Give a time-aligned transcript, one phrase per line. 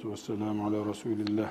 [0.00, 1.50] Salatu vesselamu ala Resulillah.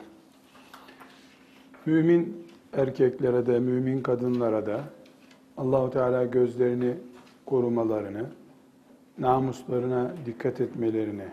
[1.85, 4.83] Mümin erkeklere de, mümin kadınlara da
[5.57, 6.93] Allahu Teala gözlerini
[7.45, 8.25] korumalarını,
[9.19, 11.25] namuslarına dikkat etmelerini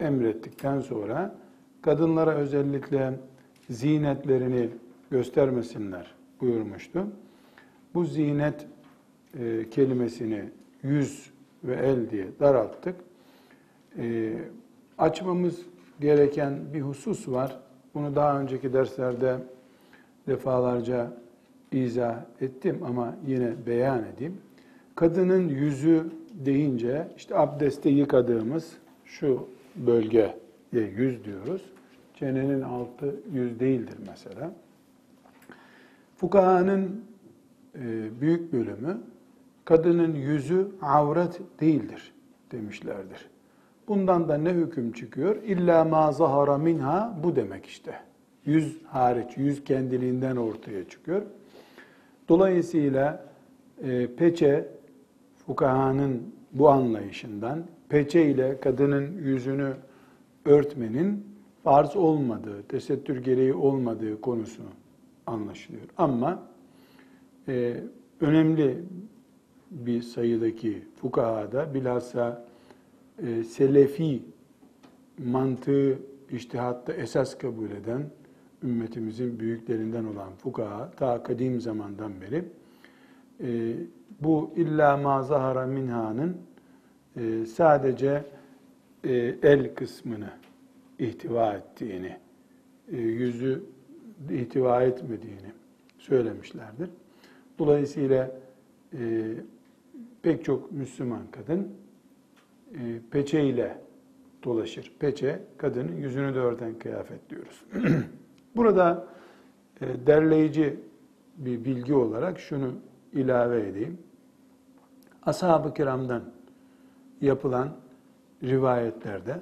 [0.00, 1.34] emrettikten sonra
[1.82, 3.14] kadınlara özellikle
[3.70, 4.68] zinetlerini
[5.10, 7.06] göstermesinler buyurmuştu.
[7.94, 8.66] Bu zinet
[9.38, 10.44] e, kelimesini
[10.82, 11.30] yüz
[11.64, 12.94] ve el diye daralttık.
[13.98, 14.34] E,
[14.98, 15.62] açmamız
[16.00, 17.58] gereken bir husus var.
[17.94, 19.36] Bunu daha önceki derslerde
[20.26, 21.12] defalarca
[21.72, 24.36] izah ettim ama yine beyan edeyim.
[24.94, 28.72] Kadının yüzü deyince işte abdeste yıkadığımız
[29.04, 30.34] şu bölgeye
[30.72, 31.62] yüz diyoruz.
[32.14, 34.52] Çenenin altı yüz değildir mesela.
[36.16, 37.04] Fukahanın
[37.74, 39.00] e, büyük bölümü
[39.64, 42.12] kadının yüzü avret değildir
[42.52, 43.28] demişlerdir.
[43.88, 45.42] Bundan da ne hüküm çıkıyor?
[45.42, 47.94] İlla ma zahara minha bu demek işte.
[48.44, 51.22] Yüz hariç, yüz kendiliğinden ortaya çıkıyor.
[52.28, 53.24] Dolayısıyla
[53.82, 54.68] e, peçe
[55.46, 56.22] fukahanın
[56.52, 59.72] bu anlayışından peçe ile kadının yüzünü
[60.44, 61.26] örtmenin
[61.64, 64.62] farz olmadığı, tesettür gereği olmadığı konusu
[65.26, 65.84] anlaşılıyor.
[65.96, 66.42] Ama
[67.48, 67.80] e,
[68.20, 68.78] önemli
[69.70, 72.47] bir sayıdaki fukahada bilhassa
[73.22, 74.22] e, selefi
[75.18, 75.98] mantığı
[76.30, 78.10] iştihatta esas kabul eden
[78.62, 82.44] ümmetimizin büyüklerinden olan fukaha ta kadim zamandan beri
[83.40, 83.74] e,
[84.20, 86.36] bu illa ma zahara minha'nın
[87.16, 88.24] e, sadece
[89.04, 90.30] e, el kısmını
[90.98, 92.16] ihtiva ettiğini,
[92.90, 93.62] yüzü
[94.30, 95.52] ihtiva etmediğini
[95.98, 96.90] söylemişlerdir.
[97.58, 98.30] Dolayısıyla
[100.22, 101.68] pek çok Müslüman kadın
[103.10, 103.78] peçe ile
[104.44, 104.92] dolaşır.
[104.98, 107.64] Peçe, kadının yüzünü de örten kıyafet diyoruz.
[108.56, 109.06] Burada
[109.80, 110.80] e, derleyici
[111.36, 112.72] bir bilgi olarak şunu
[113.12, 113.98] ilave edeyim.
[115.22, 116.22] Ashab-ı kiramdan
[117.20, 117.76] yapılan
[118.42, 119.40] rivayetlerde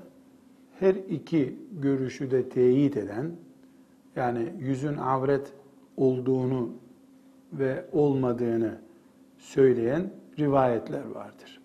[0.80, 3.32] her iki görüşü de teyit eden,
[4.16, 5.52] yani yüzün avret
[5.96, 6.70] olduğunu
[7.52, 8.78] ve olmadığını
[9.38, 11.55] söyleyen rivayetler vardır.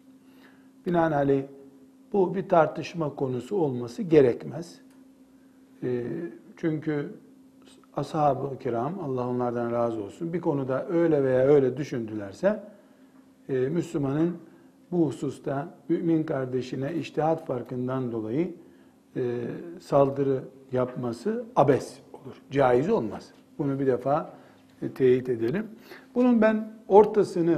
[0.86, 1.44] Binaenaleyh
[2.14, 4.80] bu bir tartışma konusu olması gerekmez.
[5.84, 6.04] E,
[6.58, 7.10] çünkü
[7.96, 12.64] ashab-ı kiram, Allah onlardan razı olsun, bir konuda öyle veya öyle düşündülerse,
[13.50, 14.38] e, Müslümanın
[14.92, 18.54] bu hususta mümin kardeşine iştihat farkından dolayı
[19.16, 19.42] e,
[19.80, 23.32] saldırı yapması abes olur, caiz olmaz.
[23.58, 24.34] Bunu bir defa
[24.82, 25.68] e, teyit edelim.
[26.16, 27.58] Bunun ben ortasını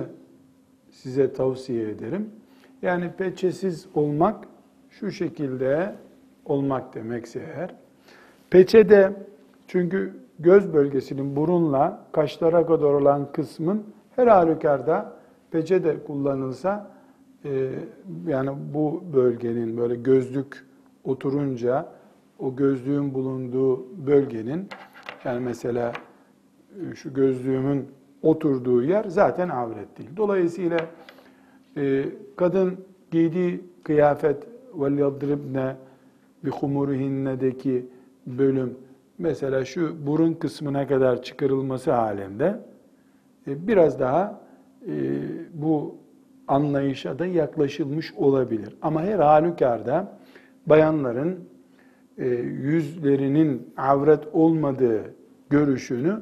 [0.91, 2.29] size tavsiye ederim.
[2.83, 4.45] Yani peçesiz olmak
[4.89, 5.95] şu şekilde
[6.45, 7.75] olmak demekse eğer.
[8.49, 9.13] Peçede
[9.67, 13.83] çünkü göz bölgesinin burunla kaşlara kadar olan kısmın
[14.15, 15.13] her halükarda
[15.51, 16.91] peçe de kullanılsa
[17.45, 17.69] e,
[18.27, 20.65] yani bu bölgenin böyle gözlük
[21.03, 21.85] oturunca
[22.39, 24.67] o gözlüğün bulunduğu bölgenin
[25.25, 25.93] yani mesela
[26.91, 27.87] e, şu gözlüğümün
[28.21, 30.09] oturduğu yer zaten avret değil.
[30.17, 30.77] Dolayısıyla
[31.76, 32.04] e,
[32.36, 32.76] kadın
[33.10, 34.36] giydiği kıyafet
[34.78, 35.74] وَلْيَضْرِبْنَ
[36.44, 37.86] بِخُمُرِهِنَّ'deki
[38.26, 38.74] bölüm
[39.18, 42.60] mesela şu burun kısmına kadar çıkarılması halinde
[43.46, 44.40] e, biraz daha
[44.86, 44.92] e,
[45.54, 45.94] bu
[46.48, 48.76] anlayışa da yaklaşılmış olabilir.
[48.82, 50.18] Ama her halükarda
[50.66, 51.38] bayanların
[52.18, 55.02] e, yüzlerinin avret olmadığı
[55.50, 56.20] görüşünü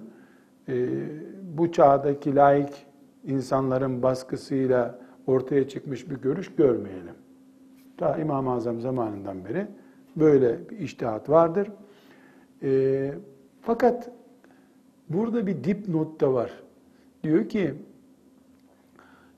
[1.56, 2.86] bu çağdaki laik
[3.24, 7.15] insanların baskısıyla ortaya çıkmış bir görüş görmeyelim.
[7.97, 9.67] Ta İmam-ı Azam zamanından beri
[10.15, 11.71] böyle bir iştihat vardır.
[12.63, 13.13] E,
[13.61, 14.11] fakat
[15.09, 16.51] burada bir dipnot da var.
[17.23, 17.73] Diyor ki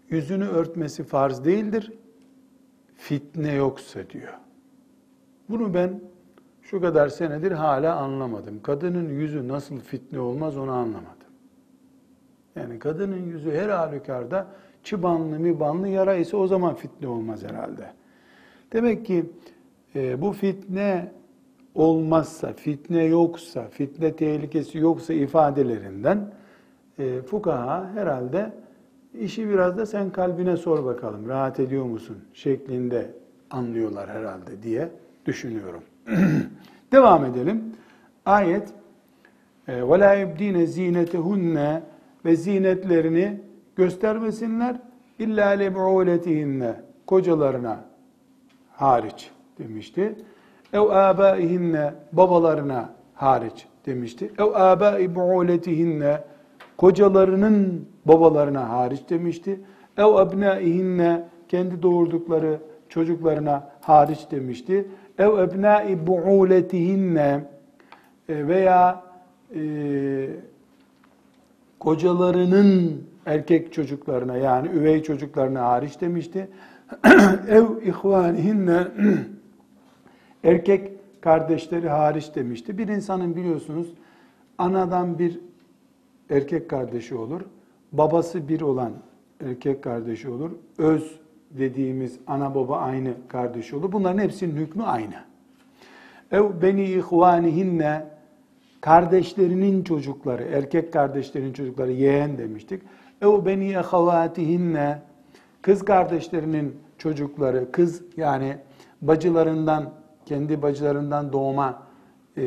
[0.10, 1.92] yüzünü örtmesi farz değildir.
[2.96, 4.34] Fitne yoksa diyor.
[5.50, 6.02] Bunu ben
[6.62, 8.62] şu kadar senedir hala anlamadım.
[8.64, 11.14] Kadının yüzü nasıl fitne olmaz onu anlamadım.
[12.56, 14.48] Yani kadının yüzü her halükarda
[14.85, 17.93] çıbanlı mibanlı yara ise o zaman fitne olmaz herhalde.
[18.73, 19.25] Demek ki
[19.95, 21.13] e, bu fitne
[21.75, 26.33] olmazsa, fitne yoksa, fitne tehlikesi yoksa ifadelerinden
[26.99, 28.53] e, fukaha herhalde
[29.15, 33.11] işi biraz da sen kalbine sor bakalım, rahat ediyor musun şeklinde
[33.51, 34.89] anlıyorlar herhalde diye
[35.27, 35.83] düşünüyorum.
[36.93, 37.65] Devam edelim.
[38.27, 38.69] Ayet
[39.69, 41.81] وَلَا يُبْد۪ينَ زِينَتَهُنَّ
[42.25, 43.41] ve zinetlerini
[43.76, 44.76] göstermesinler
[45.20, 46.76] illa lebu'uletihinne
[47.08, 47.86] kocalarına
[48.72, 50.16] hariç demişti.
[50.74, 54.32] Ev âbâihinne babalarına hariç demişti.
[54.40, 56.24] Ev âbâi bu'uletihinne
[56.78, 59.60] kocalarının babalarına hariç demişti.
[59.98, 62.60] Ev ebnâihinne kendi doğurdukları
[62.90, 64.88] çocuklarına hariç demişti.
[65.18, 67.44] Ev ebnâi bu'uletihinne
[68.30, 69.04] e, veya
[69.56, 69.62] e,
[71.80, 76.50] kocalarının erkek çocuklarına yani üvey çocuklarına hariç demişti.
[77.48, 78.88] Ev ihvanihinne
[80.44, 80.92] erkek
[81.22, 82.78] kardeşleri hariç demişti.
[82.78, 83.94] Bir insanın biliyorsunuz
[84.58, 85.40] anadan bir
[86.30, 87.42] erkek kardeşi olur.
[87.92, 88.92] Babası bir olan
[89.46, 90.52] erkek kardeşi olur.
[90.78, 91.20] Öz
[91.52, 93.92] dediğimiz ana baba aynı kardeşi olur.
[93.92, 95.16] Bunların hepsinin hükmü aynı.
[96.32, 98.06] Ev beni ihvanihinne
[98.82, 102.82] kardeşlerinin çocukları, erkek kardeşlerinin çocukları yeğen demiştik.
[103.24, 105.02] Ev beni ehavatihinne
[105.62, 108.58] kız kardeşlerinin çocukları, kız yani
[109.02, 109.94] bacılarından,
[110.26, 111.84] kendi bacılarından doğma
[112.38, 112.44] e,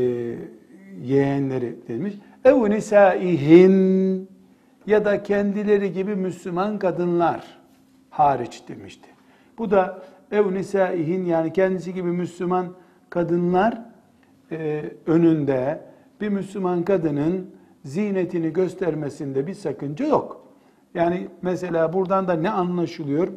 [1.02, 2.14] yeğenleri demiş.
[2.44, 4.28] Ev nisaihin
[4.86, 7.58] ya da kendileri gibi Müslüman kadınlar
[8.10, 9.08] hariç demişti.
[9.58, 12.66] Bu da ev nisaihin yani kendisi gibi Müslüman
[13.10, 13.82] kadınlar
[14.52, 15.80] e, önünde
[16.20, 17.50] bir Müslüman kadının
[17.84, 20.45] zinetini göstermesinde bir sakınca yok.
[20.96, 23.28] Yani mesela buradan da ne anlaşılıyor?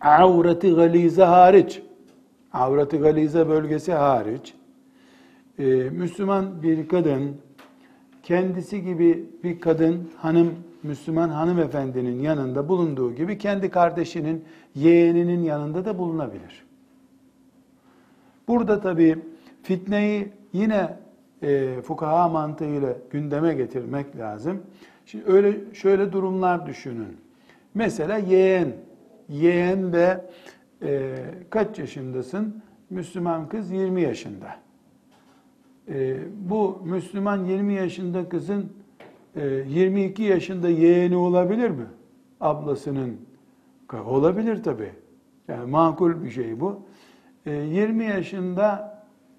[0.00, 1.82] Avreti galize hariç,
[2.52, 4.54] avreti galize bölgesi hariç,
[5.58, 7.36] e, Müslüman bir kadın
[8.22, 15.98] kendisi gibi bir kadın hanım Müslüman hanımefendinin yanında bulunduğu gibi kendi kardeşinin yeğeninin yanında da
[15.98, 16.64] bulunabilir.
[18.48, 19.18] Burada tabi
[19.62, 20.96] fitneyi yine
[21.42, 24.62] e, fukaha mantığıyla gündeme getirmek lazım.
[25.06, 27.16] Şimdi öyle şöyle durumlar düşünün.
[27.74, 28.72] Mesela yeğen,
[29.28, 30.20] yeğen ve
[30.82, 31.16] e,
[31.50, 32.62] kaç yaşındasın?
[32.90, 34.56] Müslüman kız 20 yaşında.
[35.88, 36.16] E,
[36.50, 38.72] bu Müslüman 20 yaşında kızın
[39.36, 41.86] e, 22 yaşında yeğeni olabilir mi?
[42.40, 43.16] Ablasının
[44.06, 44.90] olabilir tabi.
[45.48, 46.82] Yani makul bir şey bu.
[47.46, 48.98] E, 20 yaşında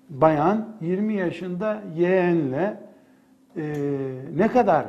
[0.10, 2.80] bayan 20 yaşında yeğenle
[3.58, 3.64] e,
[4.36, 4.86] ne kadar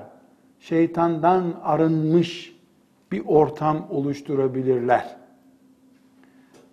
[0.69, 2.57] şeytandan arınmış
[3.13, 5.17] bir ortam oluşturabilirler.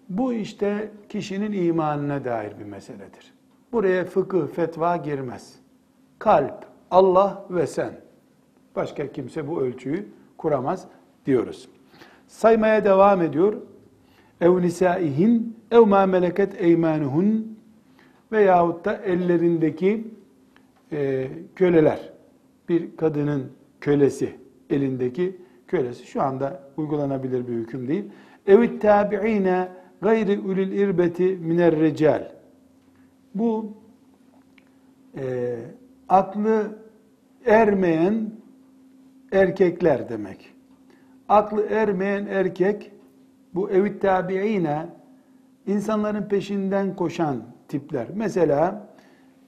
[0.09, 3.33] Bu işte kişinin imanına dair bir meseledir.
[3.71, 5.55] Buraya fıkıh, fetva girmez.
[6.19, 8.01] Kalp, Allah ve sen.
[8.75, 10.07] Başka kimse bu ölçüyü
[10.37, 10.87] kuramaz
[11.25, 11.69] diyoruz.
[12.27, 13.53] Saymaya devam ediyor.
[14.41, 17.59] Ev nisaihin ev ma meleket eymanuhun
[18.31, 20.07] veyahut da ellerindeki
[20.91, 22.13] e, köleler.
[22.69, 23.51] Bir kadının
[23.83, 24.35] kölesi,
[24.69, 25.37] elindeki
[25.67, 26.07] kölesi.
[26.07, 28.05] Şu anda uygulanabilir bir hüküm değil.
[28.47, 29.67] Evit tabi'ine
[30.01, 32.31] gayri ulil irbeti miner recal.
[33.35, 33.73] Bu
[35.17, 35.55] e,
[36.09, 36.79] aklı
[37.45, 38.31] ermeyen
[39.31, 40.53] erkekler demek.
[41.29, 42.91] Aklı ermeyen erkek
[43.53, 44.85] bu evit tabi'ine
[45.67, 48.07] insanların peşinden koşan tipler.
[48.15, 48.87] Mesela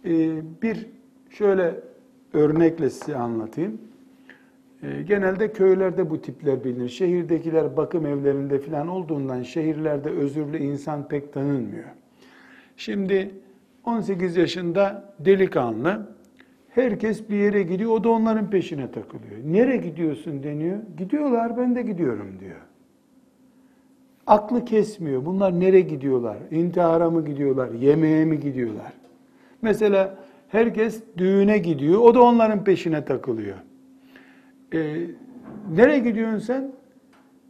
[0.05, 0.89] e, bir
[1.29, 1.79] şöyle
[2.33, 3.81] örnekle size anlatayım.
[4.85, 6.89] E, genelde köylerde bu tipler bilinir.
[6.89, 11.89] Şehirdekiler bakım evlerinde falan olduğundan şehirlerde özürlü insan pek tanınmıyor.
[12.77, 13.31] Şimdi
[13.85, 16.15] 18 yaşında delikanlı
[16.69, 19.37] herkes bir yere gidiyor o da onların peşine takılıyor.
[19.45, 20.77] Nereye gidiyorsun deniyor.
[20.97, 22.61] Gidiyorlar ben de gidiyorum diyor.
[24.27, 25.25] Aklı kesmiyor.
[25.25, 26.37] Bunlar nereye gidiyorlar?
[26.51, 27.69] İntihara mı gidiyorlar?
[27.71, 28.93] Yemeğe mi gidiyorlar?
[29.61, 31.99] Mesela herkes düğüne gidiyor.
[31.99, 33.57] O da onların peşine takılıyor.
[34.75, 35.07] E,
[35.75, 36.71] nereye gidiyorsun sen?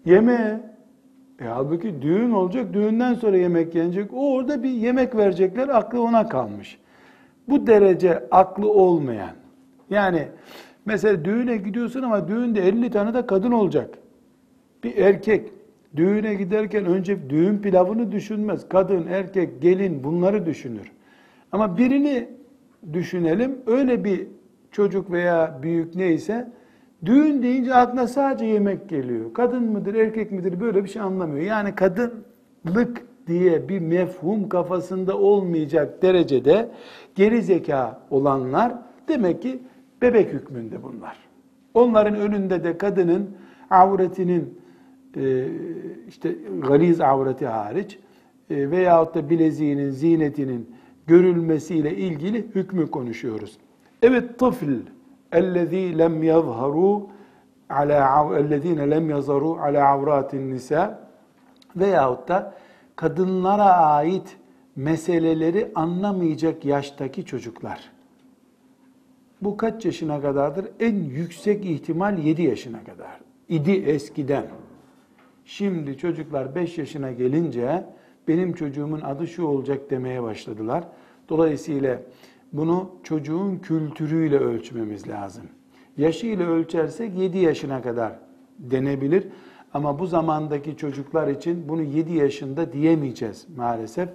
[0.05, 0.59] Yemeğe.
[1.41, 4.13] E, halbuki düğün olacak, düğünden sonra yemek yenecek.
[4.13, 6.79] O orada bir yemek verecekler, aklı ona kalmış.
[7.49, 9.35] Bu derece aklı olmayan.
[9.89, 10.27] Yani
[10.85, 13.89] mesela düğüne gidiyorsun ama düğünde 50 tane de kadın olacak.
[14.83, 15.51] Bir erkek
[15.95, 18.69] düğüne giderken önce düğün pilavını düşünmez.
[18.69, 20.91] Kadın, erkek, gelin bunları düşünür.
[21.51, 22.29] Ama birini
[22.93, 23.57] düşünelim.
[23.67, 24.27] Öyle bir
[24.71, 26.51] çocuk veya büyük neyse
[27.05, 29.33] Düğün deyince aklına sadece yemek geliyor.
[29.33, 31.45] Kadın mıdır, erkek midir böyle bir şey anlamıyor.
[31.45, 36.69] Yani kadınlık diye bir mefhum kafasında olmayacak derecede
[37.15, 38.73] geri zeka olanlar
[39.07, 39.59] demek ki
[40.01, 41.17] bebek hükmünde bunlar.
[41.73, 43.29] Onların önünde de kadının
[43.69, 44.59] avretinin
[45.17, 45.47] e,
[46.07, 46.35] işte
[46.67, 47.99] galiz avreti hariç
[48.49, 50.75] e, veyahut da bileziğinin, zinetinin
[51.07, 53.57] görülmesiyle ilgili hükmü konuşuyoruz.
[54.01, 54.94] Evet tıfl
[55.34, 56.96] اَلَّذ۪ي لَمْ يَظْهَرُوا
[57.70, 57.96] على
[58.40, 60.94] اَلَّذ۪ينَ لَمْ يَظَرُوا عَلَى عَوْرَاتِ النِّسَى
[61.76, 62.54] veyahut da
[62.96, 64.36] kadınlara ait
[64.76, 67.90] meseleleri anlamayacak yaştaki çocuklar.
[69.42, 70.66] Bu kaç yaşına kadardır?
[70.80, 73.20] En yüksek ihtimal 7 yaşına kadar.
[73.48, 74.46] İdi eskiden.
[75.44, 77.84] Şimdi çocuklar 5 yaşına gelince
[78.28, 80.84] benim çocuğumun adı şu olacak demeye başladılar.
[81.28, 82.02] Dolayısıyla
[82.57, 85.43] bunu çocuğun kültürüyle ölçmemiz lazım.
[85.97, 88.19] Yaşıyla ölçersek 7 yaşına kadar
[88.59, 89.27] denebilir.
[89.73, 94.09] Ama bu zamandaki çocuklar için bunu 7 yaşında diyemeyeceğiz maalesef.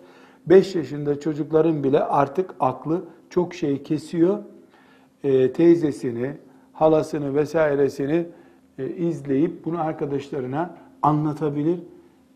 [0.47, 4.39] 5 yaşında çocukların bile artık aklı çok şey kesiyor.
[5.25, 6.33] E, teyzesini,
[6.73, 8.27] halasını vesairesini
[8.79, 11.79] e, izleyip bunu arkadaşlarına anlatabilir.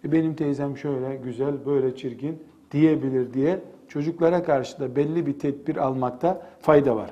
[0.04, 2.38] E, benim teyzem şöyle güzel, böyle çirkin
[2.70, 7.10] diyebilir diye çocuklara karşı da belli bir tedbir almakta fayda var.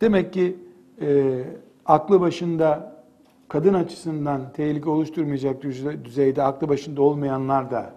[0.00, 0.56] Demek ki
[1.00, 1.40] e,
[1.86, 2.96] aklı başında
[3.48, 5.62] kadın açısından tehlike oluşturmayacak
[6.04, 7.90] düzeyde aklı başında olmayanlar da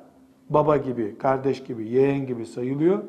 [0.49, 3.03] baba gibi, kardeş gibi, yeğen gibi sayılıyor.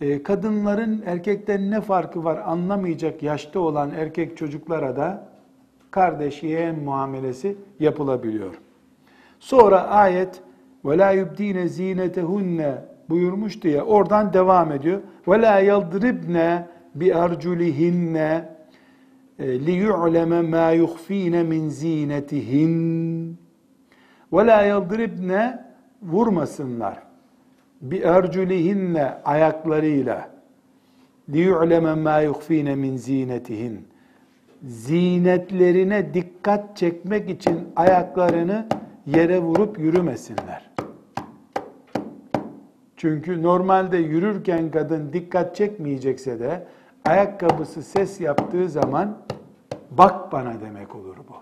[0.00, 5.28] E, kadınların erkekten ne farkı var anlamayacak yaşta olan erkek çocuklara da
[5.90, 8.54] kardeş, yeğen muamelesi yapılabiliyor.
[9.40, 10.42] Sonra ayet
[10.84, 12.74] ve la yubdine zinetehunne
[13.08, 15.00] buyurmuştu ya oradan devam ediyor.
[15.28, 18.48] Ve la yadribne bi erculihinne
[19.38, 23.38] e, li yu'leme ma yuhfine min zinetihin
[24.32, 25.64] ve la yadribne
[26.02, 27.02] vurmasınlar
[27.80, 30.30] bi erculihinne ayaklarıyla
[31.32, 33.88] li yu'leme ma yuhfine min zinetihin
[34.62, 38.66] zinetlerine dikkat çekmek için ayaklarını
[39.06, 40.67] yere vurup yürümesinler.
[42.98, 46.66] Çünkü normalde yürürken kadın dikkat çekmeyecekse de
[47.04, 49.18] ayakkabısı ses yaptığı zaman
[49.90, 51.34] bak bana demek olur bu.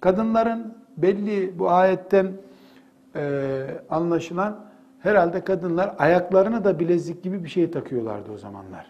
[0.00, 2.32] Kadınların belli bu ayetten
[3.16, 4.64] e, anlaşılan
[4.98, 8.86] herhalde kadınlar ayaklarına da bilezik gibi bir şey takıyorlardı o zamanlar.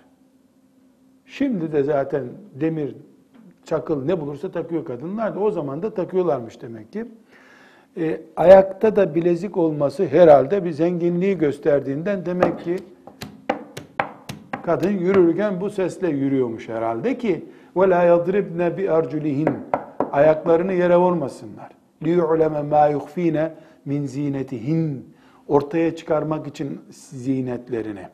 [1.26, 2.24] Şimdi de zaten
[2.60, 2.96] demir,
[3.64, 7.06] çakıl ne bulursa takıyor kadınlar da o zaman da takıyorlarmış demek ki
[7.97, 12.75] E, ayakta da bilezik olması herhalde bir zenginliği gösterdiğinden demek ki
[14.65, 19.53] kadın yürürken bu sesle yürüyormuş herhalde ki وَلَا يَضْرِبْنَ بِأَرْجُلِهِنْ
[20.11, 21.69] Ayaklarını yere vurmasınlar.
[22.03, 23.49] لِيُعْلَمَ مَا يُخْف۪ينَ
[23.85, 25.15] min zinetihin
[25.47, 28.07] ortaya çıkarmak için zinetlerini.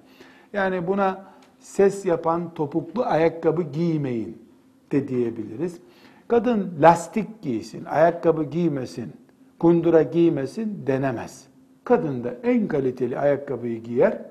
[0.54, 1.26] Yani buna
[1.60, 4.38] ses yapan topuklu ayakkabı giymeyin
[4.92, 5.78] de diyebiliriz.
[6.28, 9.14] Kadın lastik giysin, ayakkabı giymesin,
[9.59, 11.47] kundura giymesin denemez.
[11.85, 14.23] Kadın da en kaliteli ayakkabıyı giyer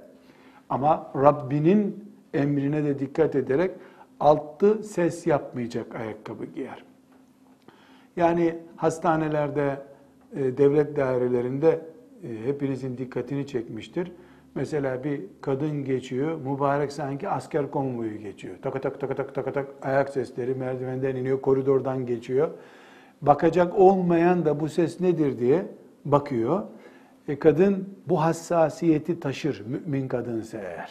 [0.70, 3.72] ama Rabbinin emrine de dikkat ederek
[4.20, 6.84] altı ses yapmayacak ayakkabı giyer.
[8.16, 9.82] Yani hastanelerde
[10.36, 11.82] e, devlet dairelerinde
[12.24, 14.12] e, hepinizin dikkatini çekmiştir.
[14.56, 18.56] Mesela bir kadın geçiyor, mübarek sanki asker konvoyu geçiyor.
[18.62, 19.00] Tak tak
[19.54, 22.50] tak ayak sesleri merdivenden iniyor, koridordan geçiyor.
[23.22, 25.66] Bakacak olmayan da bu ses nedir diye
[26.06, 26.64] bakıyor.
[27.28, 30.90] E kadın bu hassasiyeti taşır mümin kadınsa eğer.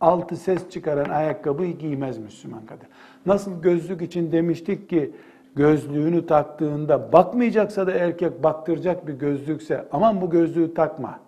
[0.00, 2.86] Altı ses çıkaran ayakkabıyı giymez Müslüman kadın.
[3.26, 5.12] Nasıl gözlük için demiştik ki
[5.56, 11.20] gözlüğünü taktığında bakmayacaksa da erkek baktıracak bir gözlükse aman bu gözlüğü takma.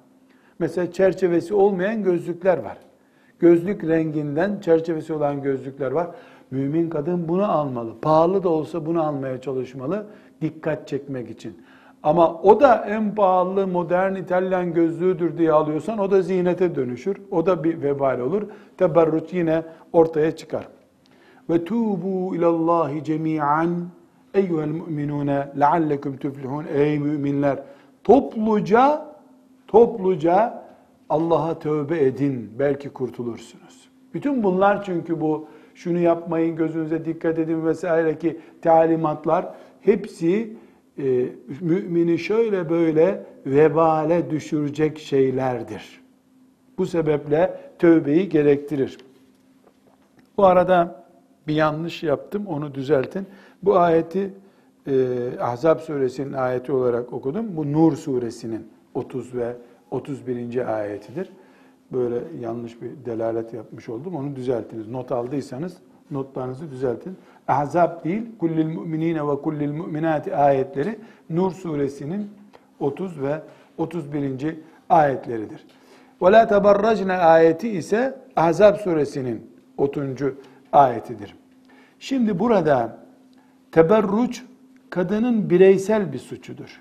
[0.58, 2.76] Mesela çerçevesi olmayan gözlükler var.
[3.38, 6.10] Gözlük renginden çerçevesi olan gözlükler var.
[6.50, 8.00] Mümin kadın bunu almalı.
[8.02, 10.06] Pahalı da olsa bunu almaya çalışmalı.
[10.40, 11.56] Dikkat çekmek için.
[12.02, 17.16] Ama o da en pahalı modern İtalyan gözlüğüdür diye alıyorsan o da ziynete dönüşür.
[17.30, 18.42] O da bir vebal olur.
[18.76, 19.62] Teberrüt yine
[19.92, 20.68] ortaya çıkar.
[21.50, 23.88] Ve tubu ilallahi cemi'an
[24.34, 26.64] Eyyuhel müminune leallekum tuflihun.
[26.74, 27.58] Ey müminler
[28.04, 29.08] topluca
[29.66, 30.64] topluca
[31.08, 33.88] Allah'a tövbe edin belki kurtulursunuz.
[34.14, 35.46] Bütün bunlar çünkü bu
[35.78, 39.48] şunu yapmayın gözünüze dikkat edin vesaire ki talimatlar
[39.80, 40.52] hepsi
[40.98, 41.26] e,
[41.60, 46.00] mümini şöyle böyle vebale düşürecek şeylerdir.
[46.78, 48.98] Bu sebeple tövbeyi gerektirir.
[50.36, 51.04] Bu arada
[51.48, 53.26] bir yanlış yaptım onu düzeltin.
[53.62, 54.30] Bu ayeti
[54.86, 54.92] e,
[55.40, 57.56] Ahzab suresinin ayeti olarak okudum.
[57.56, 59.56] Bu Nur suresinin 30 ve
[59.90, 60.78] 31.
[60.78, 61.30] ayetidir.
[61.92, 64.16] Böyle yanlış bir delalet yapmış oldum.
[64.16, 64.88] Onu düzeltiniz.
[64.88, 65.76] Not aldıysanız
[66.10, 67.16] notlarınızı düzeltin.
[67.48, 70.98] Ahzab değil, kullil mu'minine ve kullil mu'minati ayetleri
[71.30, 72.30] Nur suresinin
[72.80, 73.40] 30 ve
[73.78, 74.56] 31.
[74.88, 75.66] ayetleridir.
[76.22, 80.04] Ve la teberracne ayeti ise Ahzab suresinin 30.
[80.72, 81.36] ayetidir.
[81.98, 82.98] Şimdi burada
[83.72, 84.44] Teberruç
[84.90, 86.80] kadının bireysel bir suçudur.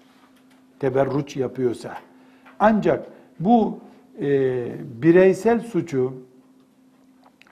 [0.80, 1.94] Teberruç yapıyorsa.
[2.60, 3.06] Ancak
[3.40, 3.80] bu
[4.22, 4.68] e,
[5.02, 6.14] bireysel suçu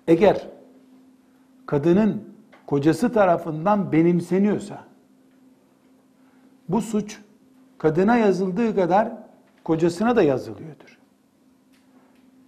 [0.08, 0.48] eğer
[1.66, 2.24] kadının
[2.68, 4.84] kocası tarafından benimseniyorsa
[6.70, 7.22] bu suç
[7.78, 9.12] kadına yazıldığı kadar
[9.64, 11.00] kocasına da yazılıyordur.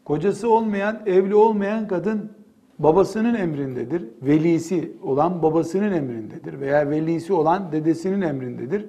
[0.05, 2.31] Kocası olmayan, evli olmayan kadın
[2.79, 4.03] babasının emrindedir.
[4.21, 8.85] Velisi olan babasının emrindedir veya velisi olan dedesinin emrindedir.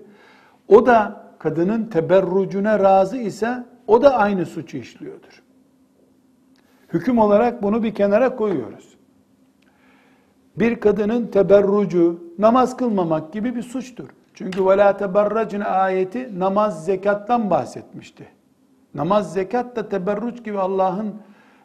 [0.68, 5.43] O da kadının teberrucuna razı ise o da aynı suçu işliyordur.
[6.93, 8.93] Hüküm olarak bunu bir kenara koyuyoruz.
[10.55, 14.09] Bir kadının teberrucu namaz kılmamak gibi bir suçtur.
[14.33, 18.27] Çünkü وَلَا تَبَرَّجْنَ ayeti namaz zekattan bahsetmişti.
[18.93, 21.15] Namaz zekat da teberruç gibi Allah'ın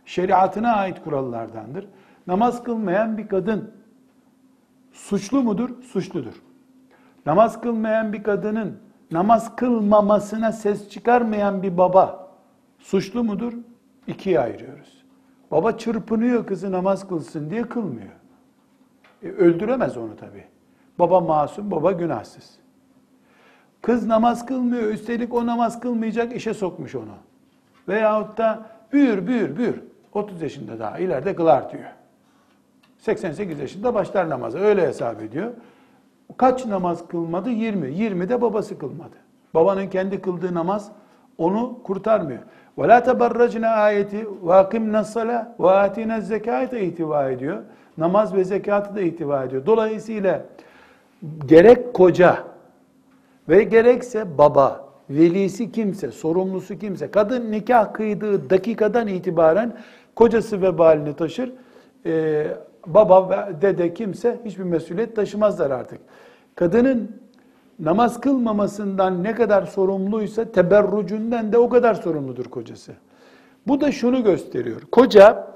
[0.04, 1.86] şeriatına ait kurallardandır.
[2.26, 3.70] Namaz kılmayan bir kadın
[4.92, 5.82] suçlu mudur?
[5.82, 6.42] Suçludur.
[7.26, 8.78] Namaz kılmayan bir kadının
[9.11, 12.29] namaz kılmamasına ses çıkarmayan bir baba
[12.79, 13.53] suçlu mudur?
[14.07, 15.03] İkiye ayırıyoruz.
[15.51, 18.11] Baba çırpınıyor kızı namaz kılsın diye kılmıyor.
[19.23, 20.43] E, öldüremez onu tabi.
[20.99, 22.55] Baba masum, baba günahsız.
[23.81, 27.15] Kız namaz kılmıyor, üstelik o namaz kılmayacak işe sokmuş onu.
[27.87, 29.81] Veyahut da büyür, büyür, büyür.
[30.13, 31.89] 30 yaşında daha ileride kılar diyor.
[32.97, 34.59] 88 yaşında başlar namaza.
[34.59, 35.51] Öyle hesap ediyor
[36.37, 37.49] kaç namaz kılmadı?
[37.49, 37.93] 20.
[37.93, 39.15] 20 de babası kılmadı.
[39.53, 40.91] Babanın kendi kıldığı namaz
[41.37, 42.39] onu kurtarmıyor.
[42.77, 47.57] Ve la teberrecne ayeti ve akimne sala ve atine zekate ihtiva ediyor.
[47.97, 49.65] Namaz ve zekatı da ihtiva ediyor.
[49.65, 50.45] Dolayısıyla
[51.45, 52.37] gerek koca
[53.49, 59.73] ve gerekse baba, velisi kimse, sorumlusu kimse, kadın nikah kıydığı dakikadan itibaren
[60.15, 61.51] kocası vebalini taşır.
[62.05, 62.47] Ee,
[62.87, 65.99] baba ve dede kimse hiçbir mesuliyet taşımazlar artık.
[66.55, 67.11] Kadının
[67.79, 72.93] namaz kılmamasından ne kadar sorumluysa teberrucundan de o kadar sorumludur kocası.
[73.67, 74.81] Bu da şunu gösteriyor.
[74.91, 75.47] Koca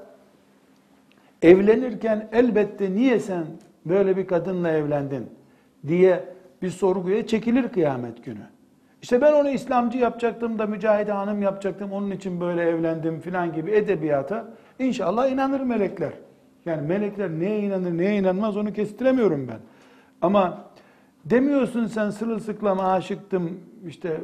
[1.42, 3.44] evlenirken elbette niye sen
[3.86, 5.26] böyle bir kadınla evlendin
[5.86, 6.24] diye
[6.62, 8.46] bir sorguya çekilir kıyamet günü.
[9.02, 13.70] İşte ben onu İslamcı yapacaktım da mücahide hanım yapacaktım onun için böyle evlendim filan gibi
[13.70, 14.44] edebiyata
[14.78, 16.12] inşallah inanır melekler.
[16.68, 19.58] Yani melekler neye inanır neye inanmaz onu kestiremiyorum ben.
[20.22, 20.64] Ama
[21.24, 24.20] demiyorsun sen sırılsıklam aşıktım işte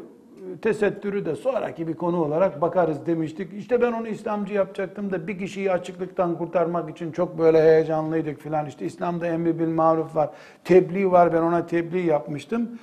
[0.63, 3.53] tesettürü de sonraki bir konu olarak bakarız demiştik.
[3.53, 8.67] İşte ben onu İslamcı yapacaktım da bir kişiyi açıklıktan kurtarmak için çok böyle heyecanlıydık filan.
[8.67, 10.31] İşte İslam'da emri bil maruf var.
[10.65, 12.79] Tebliğ var ben ona tebliğ yapmıştım.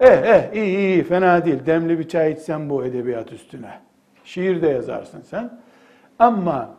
[0.00, 1.66] Eh eh iyi iyi fena değil.
[1.66, 3.78] Demli bir çay içsen bu edebiyat üstüne.
[4.24, 5.60] Şiir de yazarsın sen.
[6.18, 6.70] Ama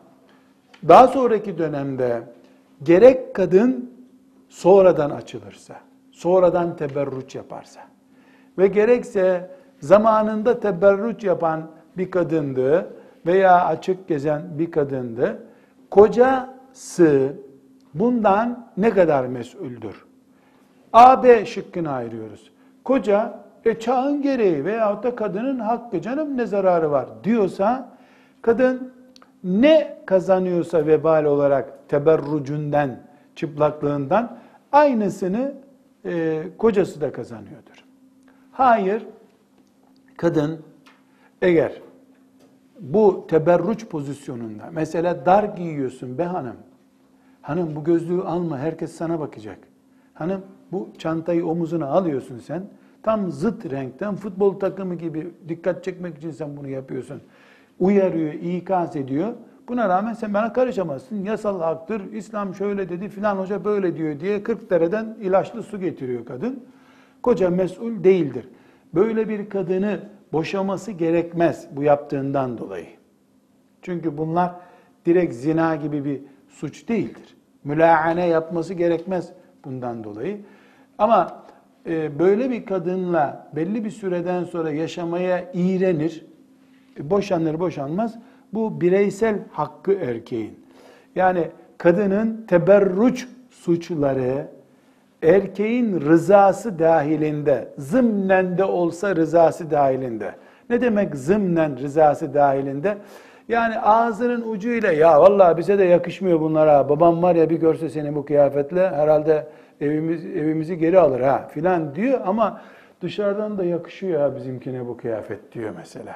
[0.88, 2.24] daha sonraki dönemde
[2.84, 3.92] gerek kadın
[4.50, 5.76] sonradan açılırsa,
[6.12, 7.82] sonradan teberruç yaparsa
[8.58, 11.62] ve gerekse zamanında teberruç yapan
[11.98, 12.94] bir kadındı
[13.26, 15.44] veya açık gezen bir kadındı.
[15.92, 17.34] Kocası
[17.94, 20.06] bundan ne kadar mesuldür?
[20.94, 22.52] A, B şıkkını ayırıyoruz.
[22.84, 27.90] Koca e, çağın gereği veyahut da kadının hakkı canım ne zararı var diyorsa
[28.42, 28.95] kadın
[29.46, 32.98] ne kazanıyorsa vebal olarak teberrucundan,
[33.36, 34.38] çıplaklığından
[34.72, 35.54] aynısını
[36.06, 37.86] e, kocası da kazanıyordur.
[38.52, 39.06] Hayır,
[40.18, 40.60] kadın
[41.42, 41.82] eğer
[42.80, 46.58] bu teberruç pozisyonunda mesela dar giyiyorsun be hanım.
[47.42, 49.58] Hanım bu gözlüğü alma herkes sana bakacak.
[50.14, 52.64] Hanım bu çantayı omuzuna alıyorsun sen.
[53.04, 57.22] Tam zıt renkten futbol takımı gibi dikkat çekmek için sen bunu yapıyorsun.
[57.80, 59.34] Uyarıyor, ikaz ediyor.
[59.68, 61.24] Buna rağmen sen bana karışamazsın.
[61.24, 62.14] Yasal haktır.
[62.14, 66.64] İslam şöyle dedi filan hoca böyle diyor diye 40 dereden ilaçlı su getiriyor kadın.
[67.24, 68.48] Koca mesul değildir.
[68.94, 70.00] Böyle bir kadını
[70.34, 72.88] boşaması gerekmez bu yaptığından dolayı.
[73.82, 74.56] Çünkü bunlar
[75.06, 77.36] direkt zina gibi bir suç değildir.
[77.64, 79.30] Mülaane yapması gerekmez
[79.66, 80.38] bundan dolayı.
[80.98, 81.44] Ama
[81.86, 86.26] e, böyle bir kadınla belli bir süreden sonra yaşamaya iğrenir,
[87.00, 88.16] boşanır boşanmaz.
[88.54, 90.60] Bu bireysel hakkı erkeğin.
[91.16, 94.48] Yani kadının teberruç suçları
[95.24, 100.36] erkeğin rızası dahilinde, zımnen de olsa rızası dahilinde.
[100.70, 102.98] Ne demek zımnen rızası dahilinde?
[103.48, 106.90] Yani ağzının ucuyla ya vallahi bize de yakışmıyor bunlara.
[106.90, 109.48] Babam var ya bir görse seni bu kıyafetle herhalde
[109.82, 112.62] evimiz evimizi geri alır ha filan diyor ama
[113.02, 116.16] dışarıdan da yakışıyor ya bizimkine bu kıyafet diyor mesela.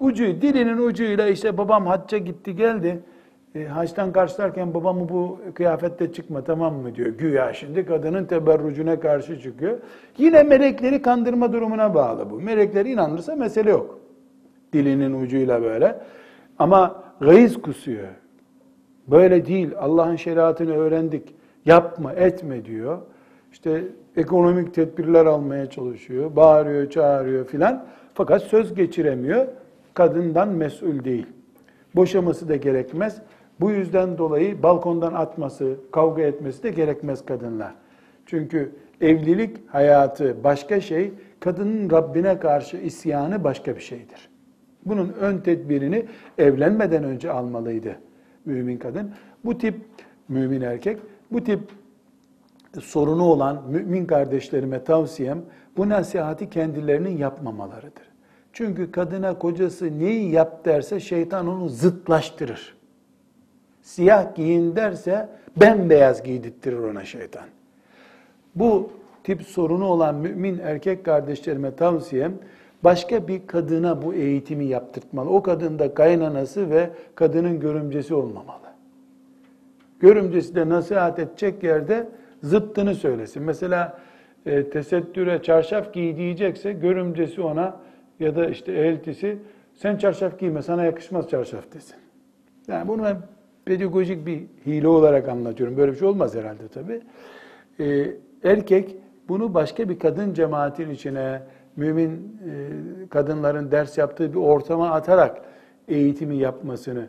[0.00, 3.00] Ucu dilinin ucuyla işte babam hacca gitti geldi.
[3.54, 7.08] E, haçtan karşılarken babamı bu kıyafette çıkma tamam mı diyor.
[7.08, 9.78] Güya şimdi kadının teberrucuna karşı çıkıyor.
[10.18, 12.40] Yine melekleri kandırma durumuna bağlı bu.
[12.40, 13.98] Melekler inanırsa mesele yok.
[14.72, 16.00] Dilinin ucuyla böyle.
[16.58, 18.08] Ama gayız kusuyor.
[19.08, 19.70] Böyle değil.
[19.78, 21.34] Allah'ın şeriatını öğrendik.
[21.64, 22.98] Yapma, etme diyor.
[23.52, 23.84] İşte
[24.16, 26.36] ekonomik tedbirler almaya çalışıyor.
[26.36, 27.84] Bağırıyor, çağırıyor filan.
[28.14, 29.46] Fakat söz geçiremiyor.
[29.98, 31.26] Kadından mesul değil.
[31.96, 33.22] Boşaması da gerekmez.
[33.60, 37.74] Bu yüzden dolayı balkondan atması, kavga etmesi de gerekmez kadınla.
[38.26, 44.28] Çünkü evlilik hayatı başka şey, kadının Rabbine karşı isyanı başka bir şeydir.
[44.86, 46.06] Bunun ön tedbirini
[46.38, 47.96] evlenmeden önce almalıydı
[48.44, 49.12] mümin kadın.
[49.44, 49.74] Bu tip
[50.28, 50.98] mümin erkek,
[51.32, 51.60] bu tip
[52.80, 55.42] sorunu olan mümin kardeşlerime tavsiyem
[55.76, 58.07] bu nasihati kendilerinin yapmamalarıdır.
[58.58, 62.76] Çünkü kadına kocası neyi yap derse şeytan onu zıtlaştırır.
[63.82, 67.44] Siyah giyin derse bembeyaz giydirttirir ona şeytan.
[68.54, 68.90] Bu
[69.24, 72.32] tip sorunu olan mümin erkek kardeşlerime tavsiyem
[72.84, 75.30] başka bir kadına bu eğitimi yaptırtmalı.
[75.30, 78.68] O kadın da kaynanası ve kadının görümcesi olmamalı.
[80.00, 82.08] Görümcesi de nasihat edecek yerde
[82.42, 83.42] zıttını söylesin.
[83.42, 83.98] Mesela
[84.46, 87.87] e, tesettüre çarşaf giy diyecekse görümcesi ona
[88.20, 89.38] ya da işte eltisi
[89.74, 91.96] sen çarşaf giyme sana yakışmaz çarşaf desin.
[92.68, 93.16] Yani bunu ben
[93.64, 95.76] pedagojik bir hile olarak anlatıyorum.
[95.76, 97.00] Böyle bir şey olmaz herhalde tabii.
[97.80, 98.10] Ee,
[98.44, 98.96] erkek
[99.28, 101.42] bunu başka bir kadın cemaatin içine,
[101.76, 105.42] mümin e, kadınların ders yaptığı bir ortama atarak
[105.88, 107.08] eğitimi yapmasını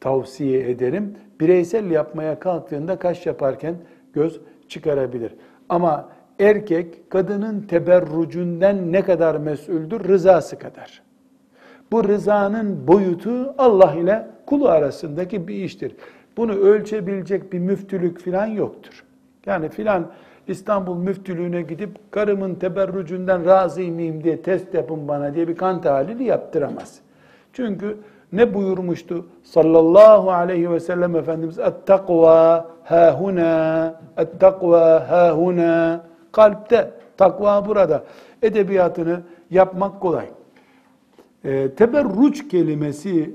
[0.00, 1.14] tavsiye ederim.
[1.40, 3.74] Bireysel yapmaya kalktığında kaş yaparken
[4.12, 5.34] göz çıkarabilir.
[5.68, 6.08] Ama
[6.40, 10.08] erkek kadının teberrucundan ne kadar mesuldür?
[10.08, 11.02] Rızası kadar.
[11.92, 15.96] Bu rızanın boyutu Allah ile kulu arasındaki bir iştir.
[16.36, 19.04] Bunu ölçebilecek bir müftülük filan yoktur.
[19.46, 20.06] Yani filan
[20.48, 26.24] İstanbul müftülüğüne gidip karımın teberrucundan razı mıyım diye test yapın bana diye bir kan tahlili
[26.24, 27.00] yaptıramaz.
[27.52, 27.96] Çünkü
[28.32, 36.00] ne buyurmuştu sallallahu aleyhi ve sellem Efendimiz et-takva hahuna et-takva hahuna
[36.36, 38.04] kalpte takva burada
[38.42, 39.20] edebiyatını
[39.50, 40.26] yapmak kolay.
[41.44, 43.34] E, teberruç kelimesi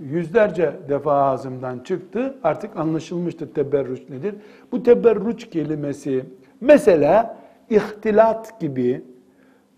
[0.00, 2.34] yüzlerce defa ağzımdan çıktı.
[2.44, 4.34] Artık anlaşılmıştır teberruç nedir.
[4.72, 6.24] Bu teberruç kelimesi
[6.60, 7.36] mesela
[7.70, 9.02] ihtilat gibi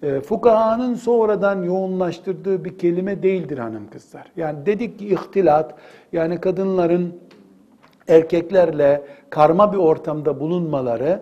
[0.02, 4.32] e, fukahanın sonradan yoğunlaştırdığı bir kelime değildir hanım kızlar.
[4.36, 5.74] Yani dedik ki ihtilat
[6.12, 7.14] yani kadınların
[8.08, 11.20] erkeklerle karma bir ortamda bulunmaları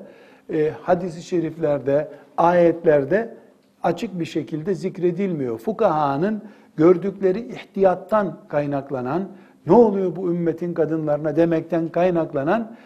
[0.53, 3.35] e, hadisi şeriflerde, ayetlerde
[3.83, 5.59] açık bir şekilde zikredilmiyor.
[5.59, 6.43] Fukahanın
[6.77, 9.29] gördükleri ihtiyattan kaynaklanan,
[9.67, 12.77] ne oluyor bu ümmetin kadınlarına demekten kaynaklanan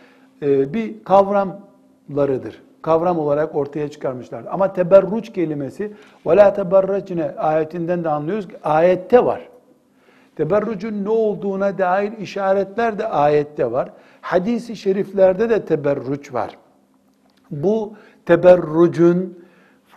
[0.42, 2.62] e, bir kavramlarıdır.
[2.82, 4.44] Kavram olarak ortaya çıkarmışlar.
[4.50, 5.92] Ama teberruç kelimesi
[6.26, 9.48] ve la teberrecine ayetinden de anlıyoruz ki ayette var.
[10.36, 13.90] Teberrucun ne olduğuna dair işaretler de ayette var.
[14.20, 16.58] Hadisi şeriflerde de teberruç var.
[17.52, 17.92] Bu
[18.26, 19.38] teberrucun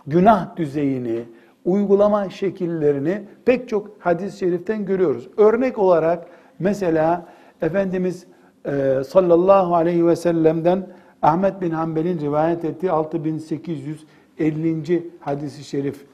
[0.06, 1.24] günah düzeyini,
[1.64, 5.28] uygulama şekillerini pek çok hadis-i şeriften görüyoruz.
[5.36, 6.26] Örnek olarak
[6.58, 7.26] mesela
[7.62, 8.26] Efendimiz
[8.66, 10.86] e, sallallahu aleyhi ve sellem'den
[11.22, 15.10] Ahmet bin Hanbel'in rivayet ettiği 6850.
[15.20, 16.04] hadisi şerif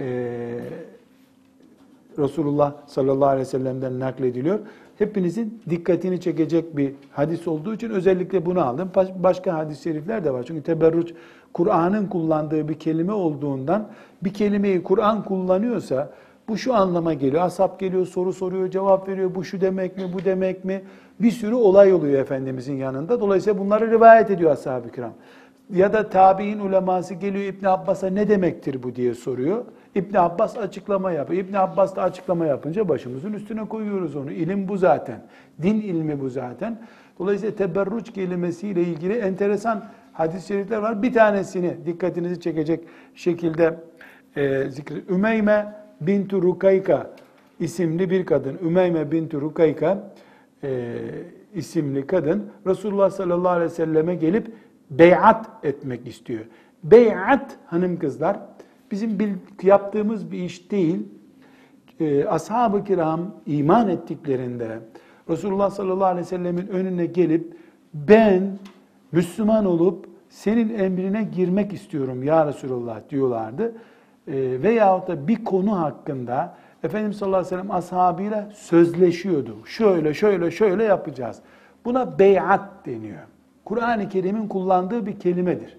[0.00, 0.06] e,
[2.18, 4.58] Resulullah sallallahu aleyhi ve sellem'den naklediliyor.
[4.98, 8.90] Hepinizin dikkatini çekecek bir hadis olduğu için özellikle bunu aldım.
[9.18, 10.42] Başka hadis-i şerifler de var.
[10.46, 11.12] Çünkü teberruç
[11.52, 13.88] Kur'an'ın kullandığı bir kelime olduğundan
[14.24, 16.10] bir kelimeyi Kur'an kullanıyorsa
[16.48, 17.42] bu şu anlama geliyor.
[17.42, 19.34] Asap geliyor, soru soruyor, cevap veriyor.
[19.34, 20.82] Bu şu demek mi, bu demek mi?
[21.20, 23.20] Bir sürü olay oluyor Efendimizin yanında.
[23.20, 25.12] Dolayısıyla bunları rivayet ediyor ashab-ı kiram.
[25.74, 29.64] Ya da tabi'in uleması geliyor İbn Abbas'a ne demektir bu diye soruyor.
[29.94, 31.44] İbn Abbas açıklama yapıyor.
[31.44, 34.32] İbn Abbas da açıklama yapınca başımızın üstüne koyuyoruz onu.
[34.32, 35.20] İlim bu zaten.
[35.62, 36.78] Din ilmi bu zaten.
[37.18, 41.02] Dolayısıyla teberruç kelimesiyle ilgili enteresan hadis-i şerifler var.
[41.02, 42.80] Bir tanesini dikkatinizi çekecek
[43.14, 43.76] şekilde
[44.36, 45.04] e, zikri.
[45.08, 47.10] Ümeyme bintu Rukayka
[47.60, 48.58] isimli bir kadın.
[48.64, 50.12] Ümeyme bintu Rukayka
[50.64, 50.96] e,
[51.54, 54.52] isimli kadın Resulullah sallallahu aleyhi ve selleme gelip
[54.90, 56.44] beyat etmek istiyor.
[56.82, 58.38] Beyat hanım kızlar
[58.90, 61.02] bizim yaptığımız bir iş değil.
[62.00, 64.78] E, Ashab-ı kiram iman ettiklerinde
[65.28, 67.56] Resulullah sallallahu aleyhi ve sellemin önüne gelip
[67.94, 68.58] ben
[69.12, 73.72] Müslüman olup senin emrine girmek istiyorum ya Resulullah diyorlardı.
[74.26, 79.66] E, veyahut da bir konu hakkında Efendimiz sallallahu aleyhi ve sellem ashabıyla sözleşiyordu.
[79.66, 81.40] Şöyle şöyle şöyle yapacağız.
[81.84, 83.22] Buna beyat deniyor.
[83.64, 85.78] Kur'an-ı Kerim'in kullandığı bir kelimedir.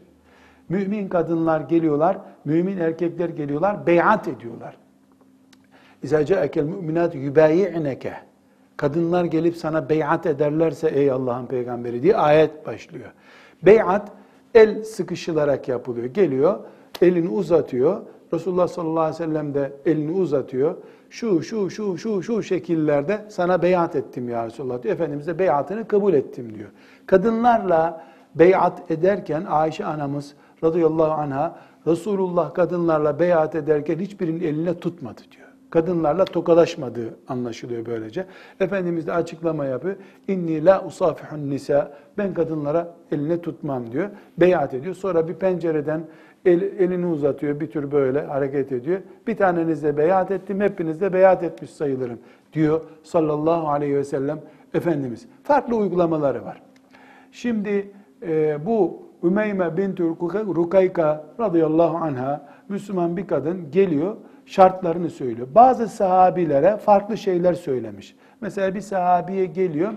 [0.69, 4.77] Mümin kadınlar geliyorlar, mümin erkekler geliyorlar, beyat ediyorlar.
[6.03, 8.13] İzâ câekel mü'minâtu yubâyi'neke.
[8.77, 13.09] Kadınlar gelip sana beyat ederlerse ey Allah'ın peygamberi diye ayet başlıyor.
[13.65, 14.11] Beyat
[14.53, 16.05] el sıkışılarak yapılıyor.
[16.05, 16.59] Geliyor,
[17.01, 18.01] elini uzatıyor.
[18.33, 20.75] Resulullah sallallahu aleyhi ve sellem de elini uzatıyor.
[21.09, 24.93] Şu, şu, şu, şu, şu şekillerde sana beyat ettim ya Resulullah diyor.
[24.93, 26.69] Efendimiz de beyatını kabul ettim diyor.
[27.05, 28.05] Kadınlarla
[28.35, 31.55] beyat ederken Ayşe anamız radıyallahu anha
[31.87, 35.47] Resulullah kadınlarla beyat ederken hiçbirinin eline tutmadı diyor.
[35.69, 38.25] Kadınlarla tokalaşmadığı anlaşılıyor böylece.
[38.59, 39.95] Efendimiz de açıklama yapıyor.
[40.27, 41.91] İnni la usafihun nisa.
[42.17, 44.09] Ben kadınlara eline tutmam diyor.
[44.37, 44.95] Beyat ediyor.
[44.95, 46.01] Sonra bir pencereden
[46.45, 47.59] el, elini uzatıyor.
[47.59, 48.99] Bir tür böyle hareket ediyor.
[49.27, 50.61] Bir tanenizle beyat ettim.
[50.61, 52.19] Hepinizle beyat etmiş sayılırım
[52.53, 54.41] diyor sallallahu aleyhi ve sellem
[54.73, 55.27] Efendimiz.
[55.43, 56.61] Farklı uygulamaları var.
[57.31, 57.91] Şimdi
[58.21, 65.47] e, bu Ümeyme bint Rukayka radıyallahu anha Müslüman bir kadın geliyor şartlarını söylüyor.
[65.55, 68.15] Bazı sahabilere farklı şeyler söylemiş.
[68.41, 69.93] Mesela bir sahabiye geliyor.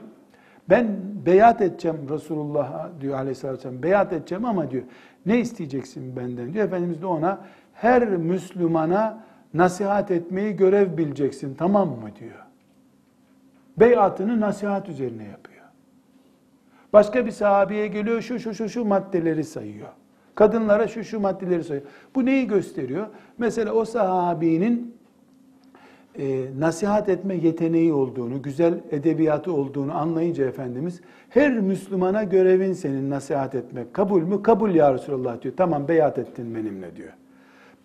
[0.68, 3.82] Ben beyat edeceğim Resulullah'a diyor aleyhissalatü vesselam.
[3.82, 4.82] Beyat edeceğim ama diyor
[5.26, 6.64] ne isteyeceksin benden diyor.
[6.64, 7.38] Efendimiz de ona
[7.72, 12.46] her Müslümana nasihat etmeyi görev bileceksin tamam mı diyor.
[13.76, 15.51] Beyatını nasihat üzerine yapıyor.
[16.92, 19.88] Başka bir sahabeye geliyor şu şu şu şu maddeleri sayıyor.
[20.34, 21.86] Kadınlara şu şu maddeleri sayıyor.
[22.14, 23.06] Bu neyi gösteriyor?
[23.38, 24.94] Mesela o sahabinin
[26.18, 33.54] e, nasihat etme yeteneği olduğunu, güzel edebiyatı olduğunu anlayınca Efendimiz her Müslümana görevin senin nasihat
[33.54, 33.94] etmek.
[33.94, 34.42] Kabul mü?
[34.42, 35.54] Kabul ya Resulallah diyor.
[35.56, 37.12] Tamam beyat ettin benimle diyor.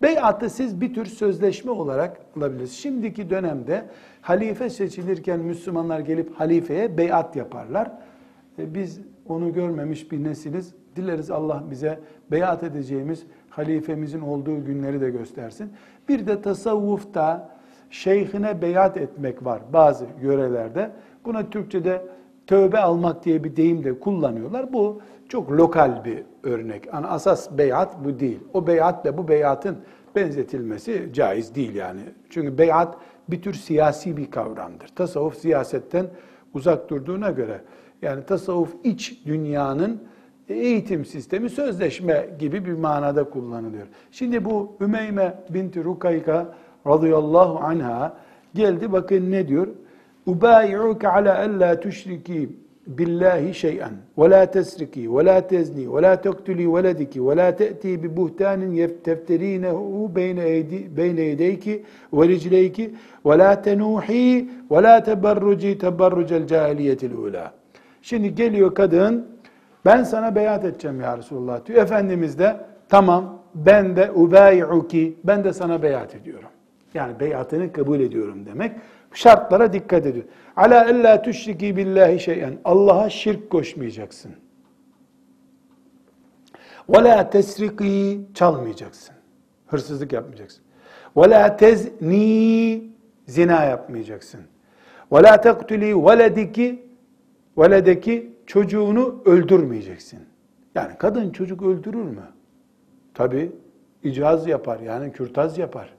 [0.02, 2.72] Beyatı siz bir tür sözleşme olarak alabilirsiniz.
[2.72, 3.84] Şimdiki dönemde
[4.20, 7.90] halife seçilirken Müslümanlar gelip halifeye beyat yaparlar.
[8.58, 10.74] Biz onu görmemiş bir nesiliz.
[10.96, 11.98] Dileriz Allah bize
[12.30, 15.72] beyat edeceğimiz halifemizin olduğu günleri de göstersin.
[16.08, 17.58] Bir de tasavvufta
[17.90, 20.90] şeyhine beyat etmek var bazı yörelerde.
[21.24, 22.02] Buna Türkçe'de
[22.46, 24.72] tövbe almak diye bir deyim de kullanıyorlar.
[24.72, 26.86] Bu çok lokal bir örnek.
[26.86, 28.40] Yani asas beyat bu değil.
[28.54, 29.76] O beyatla bu beyatın
[30.16, 32.00] benzetilmesi caiz değil yani.
[32.30, 32.96] Çünkü beyat
[33.28, 34.88] bir tür siyasi bir kavramdır.
[34.88, 36.06] Tasavvuf siyasetten
[36.54, 37.60] uzak durduğuna göre
[38.02, 40.02] yani tasavvuf iç dünyanın
[40.48, 43.86] eğitim sistemi sözleşme gibi bir manada kullanılıyor.
[44.12, 46.54] Şimdi bu Ümeyme binti Rukayka
[46.86, 48.16] radıyallahu anha
[48.54, 49.68] geldi bakın ne diyor?
[50.26, 52.50] Ubayi'uke ala alla tüşriki
[52.86, 58.02] billahi şey'en ve la tesriki ve la tezni ve la tektuli velediki ve la te'ti
[58.02, 58.72] bi buhtanin
[60.42, 61.82] eydi, beyne yedeyki
[62.12, 62.94] ve ricleyki
[63.26, 67.52] ve la tenuhi ve la teberruci teberrucel cahiliyetil ula.
[68.02, 69.26] Şimdi geliyor kadın
[69.84, 71.82] ben sana beyat edeceğim ya Resulullah diyor.
[71.82, 72.56] Efendimiz de
[72.88, 76.48] tamam ben de ubayi'uki ben de sana beyat ediyorum.
[76.94, 78.72] Yani beyatını kabul ediyorum demek.
[79.12, 80.24] Şartlara dikkat ediyor.
[80.56, 82.58] Ala ella tüşriki billahi şeyen.
[82.64, 84.32] Allah'a şirk koşmayacaksın.
[86.88, 89.14] Ve la tesriki çalmayacaksın.
[89.66, 90.62] Hırsızlık yapmayacaksın.
[91.16, 92.84] Ve la tezni
[93.26, 94.40] zina yapmayacaksın.
[95.12, 96.87] Ve la tektuli velediki
[97.58, 100.20] veledeki çocuğunu öldürmeyeceksin.
[100.74, 102.24] Yani kadın çocuk öldürür mü?
[103.14, 103.52] Tabi
[104.02, 105.94] icaz yapar yani kürtaz yapar.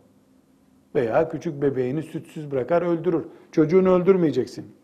[0.95, 3.25] Veya küçük bebeğini sütsüz bırakar öldürür.
[3.51, 4.75] Çocuğunu öldürmeyeceksin.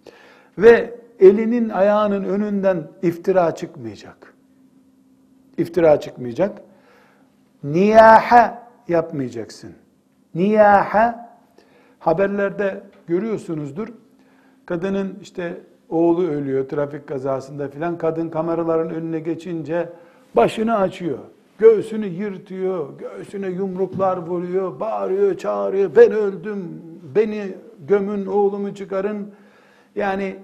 [0.57, 4.33] Ve elinin ayağının önünden iftira çıkmayacak.
[5.57, 6.61] İftira çıkmayacak.
[7.63, 9.73] Niyaha yapmayacaksın.
[10.35, 11.29] Niyaha
[11.99, 13.87] haberlerde görüyorsunuzdur.
[14.65, 17.97] Kadının işte oğlu ölüyor trafik kazasında filan.
[17.97, 19.89] Kadın kameraların önüne geçince
[20.35, 21.17] başını açıyor.
[21.59, 25.95] Göğsünü yırtıyor, göğsüne yumruklar vuruyor, bağırıyor, çağırıyor.
[25.95, 26.81] Ben öldüm,
[27.15, 27.47] beni
[27.87, 29.27] gömün, oğlumu çıkarın.
[29.95, 30.35] Yani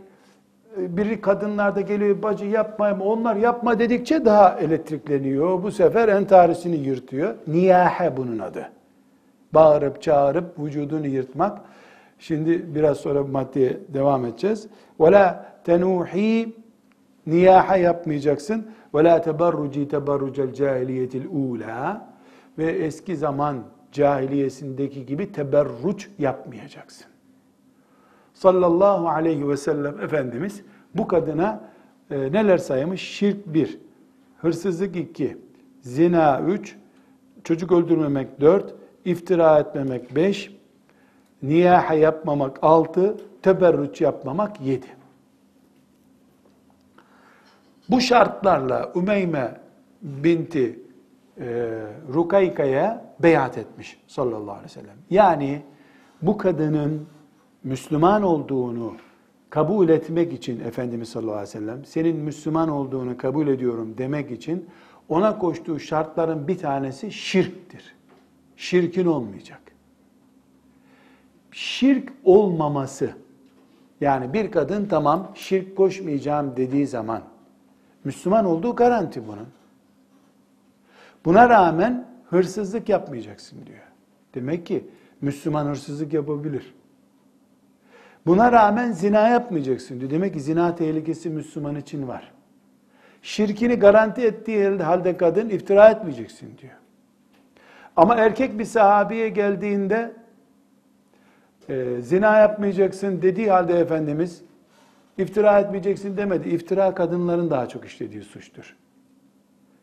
[0.82, 5.64] e, biri kadınlarda geliyor, bacı yapma, onlar yapma dedikçe daha elektrikleniyor.
[5.64, 7.36] Bu sefer entarisini yırtıyor.
[7.48, 8.70] Niyahe bunun adı.
[9.54, 11.62] Bağırıp çağırıp vücudunu yırtmak.
[12.21, 14.69] Şimdi biraz sonra maddeye devam edeceğiz.
[14.99, 15.37] وَلَا
[15.67, 16.53] تَنُوحِي
[17.27, 18.67] Niyaha yapmayacaksın.
[18.95, 22.01] وَلَا تَبَرُّجِي تَبَرُّجَ الْجَاهِلِيَةِ الْعُولَى
[22.59, 23.57] Ve eski zaman
[23.93, 27.07] cahiliyesindeki gibi teberruç yapmayacaksın.
[28.35, 30.63] Sallallahu aleyhi ve sellem Efendimiz
[30.95, 31.71] bu kadına
[32.11, 33.03] e, neler saymış?
[33.03, 33.79] Şirk bir,
[34.39, 35.37] hırsızlık iki,
[35.81, 36.77] zina üç,
[37.45, 40.57] çocuk öldürmemek dört, iftira etmemek beş,
[41.44, 44.88] niyaha yapmamak altı, teberrüç yapmamak yedi.
[47.90, 49.60] Bu şartlarla Ümeyme
[50.02, 50.80] binti
[51.40, 51.80] e,
[52.14, 54.98] Rukayka'ya beyat etmiş sallallahu aleyhi ve sellem.
[55.10, 55.62] Yani
[56.22, 57.08] bu kadının
[57.64, 58.94] Müslüman olduğunu
[59.50, 64.70] kabul etmek için Efendimiz sallallahu aleyhi ve sellem senin Müslüman olduğunu kabul ediyorum demek için
[65.10, 67.96] ona koştuğu şartların bir tanesi şirktir.
[68.56, 69.62] Şirkin olmayacak.
[71.52, 73.12] Şirk olmaması
[74.02, 77.22] yani bir kadın tamam şirk koşmayacağım dediği zaman
[78.04, 79.48] Müslüman olduğu garanti bunun.
[81.26, 83.84] Buna rağmen hırsızlık yapmayacaksın diyor.
[84.36, 84.88] Demek ki
[85.22, 86.74] Müslüman hırsızlık yapabilir.
[88.26, 90.12] Buna rağmen zina yapmayacaksın diyor.
[90.12, 92.32] Demek ki zina tehlikesi Müslüman için var.
[93.22, 96.74] Şirkini garanti ettiği halde kadın iftira etmeyeceksin diyor.
[97.96, 100.21] Ama erkek bir sahabiye geldiğinde
[101.71, 104.43] e, zina yapmayacaksın dediği halde Efendimiz
[105.19, 106.49] iftira etmeyeceksin demedi.
[106.49, 108.77] İftira kadınların daha çok işlediği suçtur.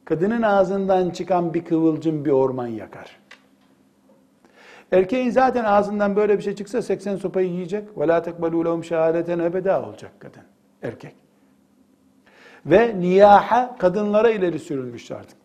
[0.06, 3.20] Kadının ağzından çıkan bir kıvılcım bir orman yakar.
[4.92, 7.90] Erkeğin zaten ağzından böyle bir şey çıksa 80 sopayı yiyecek.
[7.90, 10.42] وَلَا تَقْبَلُوا لَهُمْ شَهَادَةً ebeda olacak kadın,
[10.82, 11.16] erkek.
[12.66, 15.38] Ve niyaha kadınlara ileri sürülmüş artık.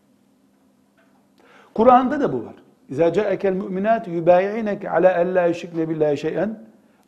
[1.75, 2.55] Kur'an'da da bu var.
[2.93, 6.47] اِذَا جَاءَكَ الْمُؤْمِنَاتُ يُبَايِعِنَكَ عَلَى أَلَّا يُشْرِكْنَ بِاللّٰهِ شَيْئًا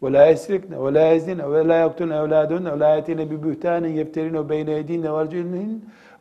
[0.03, 5.71] وَلَا يَسْرِكْنَ وَلَا يَزْنِنَ وَلَا يَقْتُلْنَ أَوْلَادُهُنَّ وَلَا يَأْتِينَ بِبُهْتَانٍ يَفْتَرِينَ بَيْنَ يَدِينَ وَرْجُلِهِنَّ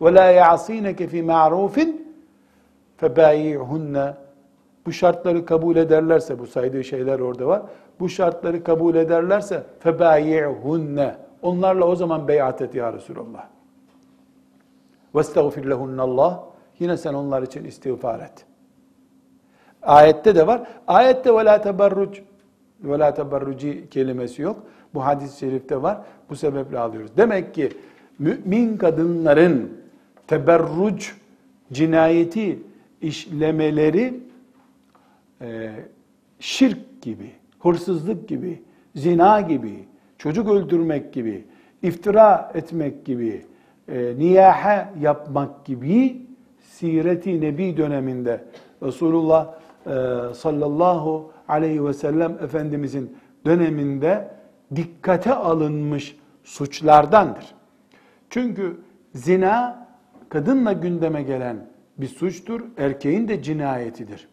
[0.04, 1.76] وَلَا يَعْصِينَكَ فِي مَعْرُوفٍ
[3.00, 4.14] فَبَايِعْهُنَّ
[4.86, 7.62] Bu şartları kabul ederlerse, bu saydığı şeyler orada var.
[8.00, 13.46] Bu şartları kabul ederlerse فَبَايِعْهُنَّ Onlarla o zaman beyat et ya Resulallah.
[15.14, 16.44] وَاسْتَغْفِرْ لَهُنَّ Allah
[16.80, 18.46] Yine sen onlar için istiğfar et.
[19.85, 20.63] Ayette de var.
[20.87, 22.21] Ayette ve la teberruc
[22.85, 24.63] ve la teberruci kelimesi yok.
[24.95, 25.99] Bu hadis-i şerifte var.
[26.31, 27.11] Bu sebeple alıyoruz.
[27.17, 27.69] Demek ki
[28.19, 29.73] mümin kadınların
[30.27, 31.07] teberruc
[31.73, 32.59] cinayeti
[33.03, 34.21] işlemeleri
[35.41, 35.71] e,
[36.41, 38.63] şirk gibi, hırsızlık gibi,
[38.95, 39.85] zina gibi,
[40.19, 41.45] çocuk öldürmek gibi,
[41.83, 43.47] iftira etmek gibi,
[43.89, 46.17] e, niyahe yapmak gibi
[46.61, 48.45] Siret-i Nebi döneminde
[48.83, 49.55] Resulullah
[50.35, 53.17] sallallahu aleyhi ve sellem Efendimizin
[53.47, 54.31] döneminde
[54.77, 57.55] dikkate alınmış suçlardandır.
[58.31, 58.77] Çünkü
[59.15, 59.87] zina
[60.29, 61.57] kadınla gündeme gelen
[61.99, 64.29] bir suçtur, erkeğin de cinayetidir.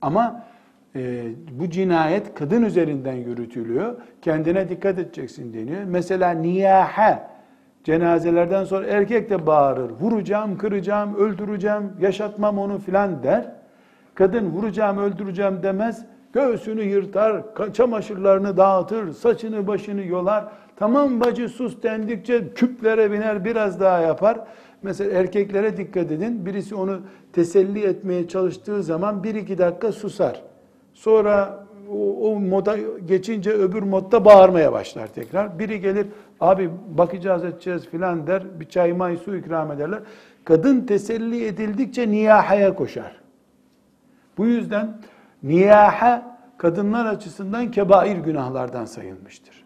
[0.00, 0.44] Ama
[0.96, 3.96] e, bu cinayet kadın üzerinden yürütülüyor.
[4.22, 5.84] Kendine dikkat edeceksin deniyor.
[5.84, 7.22] Mesela niyahe,
[7.84, 9.90] cenazelerden sonra erkek de bağırır.
[9.90, 13.57] Vuracağım, kıracağım, öldüreceğim, yaşatmam onu filan der.
[14.18, 16.04] Kadın vuracağım, öldüreceğim demez.
[16.32, 20.44] Göğsünü yırtar, çamaşırlarını dağıtır, saçını başını yolar.
[20.76, 24.40] Tamam bacı sus dendikçe küplere biner biraz daha yapar.
[24.82, 26.46] Mesela erkeklere dikkat edin.
[26.46, 27.00] Birisi onu
[27.32, 30.42] teselli etmeye çalıştığı zaman bir iki dakika susar.
[30.94, 32.76] Sonra o, o moda
[33.06, 35.58] geçince öbür modda bağırmaya başlar tekrar.
[35.58, 36.06] Biri gelir
[36.40, 38.42] abi bakacağız edeceğiz filan der.
[38.60, 40.00] Bir çay may su ikram ederler.
[40.44, 43.27] Kadın teselli edildikçe niyahaya koşar.
[44.38, 44.88] Bu yüzden
[45.42, 49.64] niyaha kadınlar açısından kebair günahlardan sayılmıştır.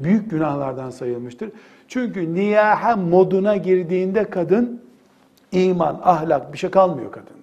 [0.00, 1.50] Büyük günahlardan sayılmıştır.
[1.88, 4.82] Çünkü niyaha moduna girdiğinde kadın
[5.52, 7.36] iman, ahlak bir şey kalmıyor kadında.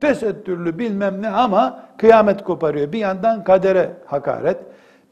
[0.00, 2.92] Tesettürlü bilmem ne ama kıyamet koparıyor.
[2.92, 4.58] Bir yandan kadere hakaret,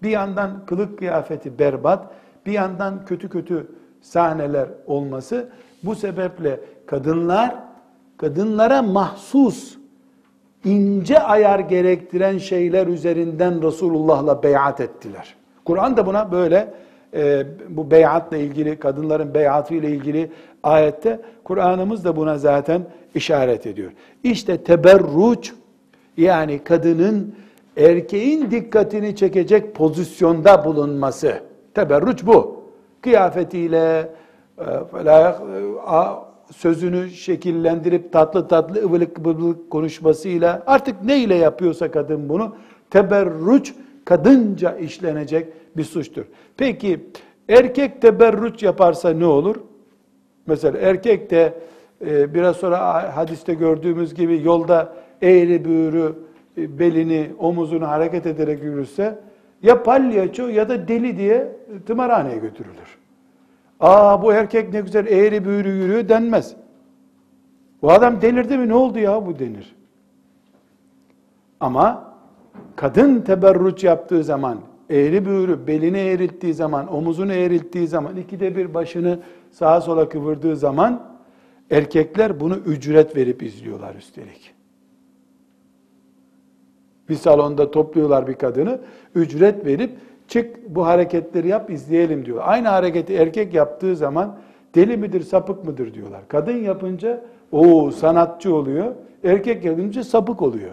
[0.03, 2.07] bir yandan kılık kıyafeti berbat,
[2.47, 3.67] bir yandan kötü kötü
[4.03, 5.49] sahneler olması.
[5.83, 7.66] Bu sebeple kadınlar
[8.19, 9.77] kadınlara mahsus
[10.65, 15.35] ince ayar gerektiren şeyler üzerinden Resulullah'la beyat ettiler.
[15.65, 16.75] Kur'an da buna böyle
[17.15, 20.31] e, bu beyatla ilgili, kadınların beyatı ile ilgili
[20.63, 22.83] ayette Kur'an'ımız da buna zaten
[23.15, 23.93] işaret ediyor.
[24.25, 25.53] İşte teberruç
[26.17, 27.35] yani kadının
[27.77, 31.41] erkeğin dikkatini çekecek pozisyonda bulunması.
[31.75, 32.63] Teberruç bu.
[33.01, 34.09] Kıyafetiyle,
[34.59, 34.65] e,
[36.53, 42.57] sözünü şekillendirip tatlı tatlı ıvılık bıvılık konuşmasıyla artık ne ile yapıyorsa kadın bunu
[42.91, 43.75] teberruç
[44.05, 46.25] kadınca işlenecek bir suçtur.
[46.57, 47.07] Peki
[47.49, 49.57] erkek teberruç yaparsa ne olur?
[50.47, 51.55] Mesela erkek de
[52.07, 56.15] e, biraz sonra hadiste gördüğümüz gibi yolda eğri büğrü
[56.59, 59.19] e, belini, omuzunu hareket ederek yürürse
[59.63, 62.96] ya palyaço ya da deli diye tımarhaneye götürülür.
[63.81, 66.57] Aa bu erkek ne güzel eğri büğrü yürüyor denmez.
[67.83, 69.77] Bu adam delirdi mi ne oldu ya bu denir.
[71.61, 72.15] Ama
[72.77, 74.59] kadın teberruç yaptığı zaman,
[74.91, 79.19] eğri büğrü belini eğrilttiği zaman, omuzunu eğrilttiği zaman, ikide bir başını
[79.51, 81.03] sağa sola kıvırdığı zaman
[81.71, 84.55] erkekler bunu ücret verip izliyorlar üstelik.
[87.09, 88.81] Bir salonda topluyorlar bir kadını,
[89.15, 89.91] ücret verip
[90.29, 92.43] çık bu hareketleri yap izleyelim diyor.
[92.45, 94.37] Aynı hareketi erkek yaptığı zaman
[94.75, 96.21] deli midir sapık mıdır diyorlar.
[96.29, 100.71] Kadın yapınca o sanatçı oluyor, erkek yapınca sapık oluyor.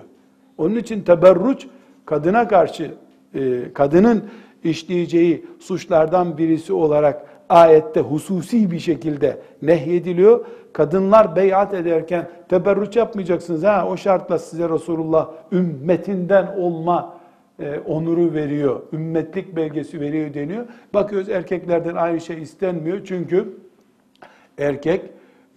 [0.57, 1.67] Onun için teberruç
[2.05, 2.91] kadına karşı
[3.35, 4.23] e, kadının
[4.63, 10.45] işleyeceği suçlardan birisi olarak ayette hususi bir şekilde nehyediliyor.
[10.73, 13.63] Kadınlar beyat ederken teberrüç yapmayacaksınız.
[13.63, 17.13] Ha o şartla size Resulullah ümmetinden olma
[17.59, 18.81] e, onuru veriyor.
[18.93, 20.65] Ümmetlik belgesi veriyor deniyor.
[20.93, 23.05] Bakıyoruz erkeklerden aynı şey istenmiyor.
[23.05, 23.57] Çünkü
[24.57, 25.01] erkek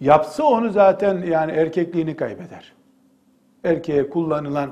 [0.01, 2.73] yapsa onu zaten yani erkekliğini kaybeder.
[3.63, 4.71] Erkeğe kullanılan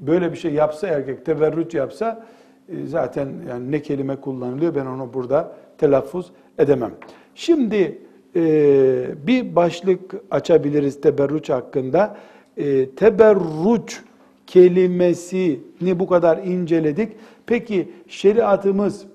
[0.00, 2.26] böyle bir şey yapsa erkek teberrüç yapsa
[2.68, 6.92] e, zaten yani ne kelime kullanılıyor ben onu burada telaffuz edemem.
[7.34, 7.98] Şimdi
[8.36, 12.16] e, bir başlık açabiliriz teberrüç hakkında.
[12.56, 14.02] E, teberrüç
[14.50, 17.12] kelimesini bu kadar inceledik.
[17.46, 19.06] Peki şeriatımız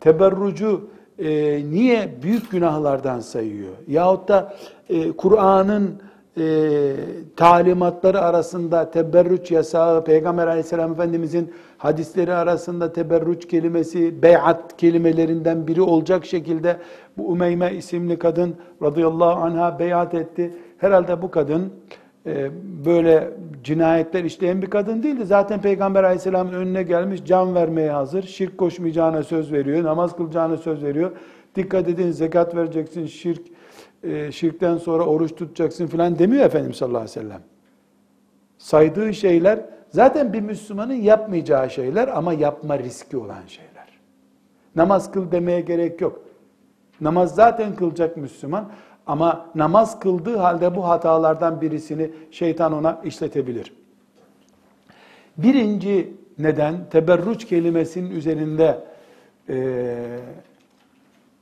[0.00, 0.88] teberrucu
[1.18, 3.72] e, niye büyük günahlardan sayıyor?
[3.88, 4.56] Yahut da
[4.88, 6.00] e, Kur'an'ın
[6.38, 6.44] e,
[7.36, 16.26] talimatları arasında teberrüç yasağı, Peygamber aleyhisselam efendimizin hadisleri arasında teberrüç kelimesi, beyat kelimelerinden biri olacak
[16.26, 16.76] şekilde
[17.18, 20.54] bu Umeyme isimli kadın radıyallahu anha beyat etti.
[20.78, 21.72] Herhalde bu kadın
[22.84, 23.30] böyle
[23.64, 25.24] cinayetler işleyen bir kadın değildi.
[25.24, 28.22] Zaten Peygamber aleyhisselamın önüne gelmiş can vermeye hazır.
[28.22, 31.12] Şirk koşmayacağına söz veriyor, namaz kılacağına söz veriyor.
[31.54, 33.42] Dikkat edin zekat vereceksin, şirk
[34.02, 37.40] e, şirkten sonra oruç tutacaksın filan demiyor Efendimiz sallallahu aleyhi ve sellem.
[38.58, 39.60] Saydığı şeyler
[39.90, 43.98] zaten bir Müslümanın yapmayacağı şeyler ama yapma riski olan şeyler.
[44.76, 46.20] Namaz kıl demeye gerek yok.
[47.00, 48.70] Namaz zaten kılacak Müslüman
[49.06, 53.72] ama namaz kıldığı halde bu hatalardan birisini şeytan ona işletebilir.
[55.38, 58.84] Birinci neden teberruç kelimesinin üzerinde
[59.48, 59.96] e,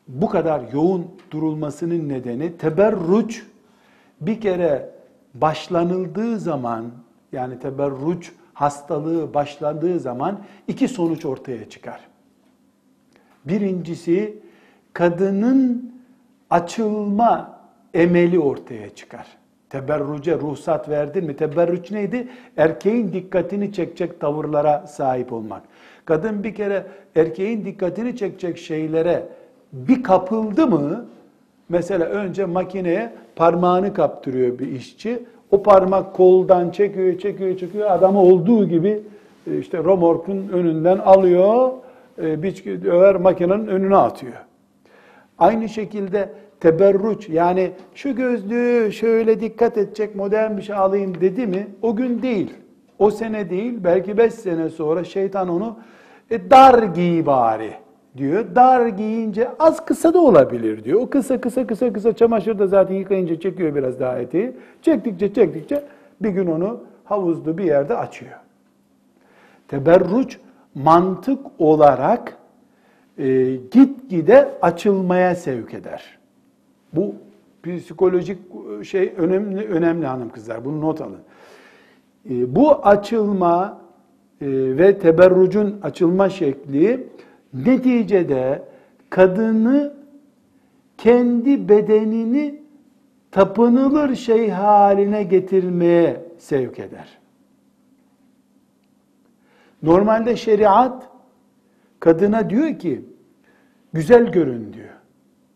[0.08, 3.46] bu kadar yoğun durulmasının nedeni teberruç
[4.20, 4.90] bir kere
[5.34, 6.84] başlanıldığı zaman
[7.32, 12.00] yani teberruç hastalığı başladığı zaman iki sonuç ortaya çıkar.
[13.44, 14.38] Birincisi
[14.92, 15.92] kadının
[16.50, 17.51] açılma
[17.94, 19.26] emeli ortaya çıkar.
[19.70, 21.36] Teberruce ruhsat verdin mi?
[21.36, 22.28] Teberruç neydi?
[22.56, 25.62] Erkeğin dikkatini çekecek tavırlara sahip olmak.
[26.04, 26.86] Kadın bir kere
[27.16, 29.22] erkeğin dikkatini çekecek şeylere
[29.72, 31.06] bir kapıldı mı,
[31.68, 38.68] mesela önce makineye parmağını kaptırıyor bir işçi, o parmak koldan çekiyor, çekiyor, çekiyor, adamı olduğu
[38.68, 39.00] gibi
[39.50, 41.70] e, işte romorkun önünden alıyor,
[42.22, 44.32] e, bir över makinenin önüne atıyor.
[45.38, 46.28] Aynı şekilde
[46.62, 52.22] teberruç yani şu gözlüğü şöyle dikkat edecek modern bir şey alayım dedi mi o gün
[52.22, 52.54] değil.
[52.98, 55.76] O sene değil belki beş sene sonra şeytan onu
[56.30, 57.72] e, dar giy bari
[58.16, 58.44] diyor.
[58.54, 61.00] Dar giyince az kısa da olabilir diyor.
[61.00, 64.52] O kısa kısa kısa kısa çamaşır da zaten yıkayınca çekiyor biraz daha eteği.
[64.82, 65.84] Çektikçe çektikçe
[66.20, 68.36] bir gün onu havuzlu bir yerde açıyor.
[69.68, 70.38] Teberruç
[70.74, 72.36] mantık olarak
[73.18, 76.21] e, gitgide açılmaya sevk eder.
[76.92, 77.14] Bu
[77.62, 78.38] psikolojik
[78.82, 80.64] şey önemli önemli hanım kızlar.
[80.64, 81.20] Bunu not alın.
[82.30, 83.80] E, bu açılma
[84.40, 84.46] e,
[84.78, 87.08] ve teberrucun açılma şekli
[87.54, 88.62] Neticede
[89.10, 89.94] kadını
[90.98, 92.62] kendi bedenini
[93.30, 97.18] tapınılır şey haline getirmeye sevk eder.
[99.82, 101.08] Normalde şeriat
[102.00, 103.04] kadına diyor ki
[103.92, 105.01] güzel görün diyor.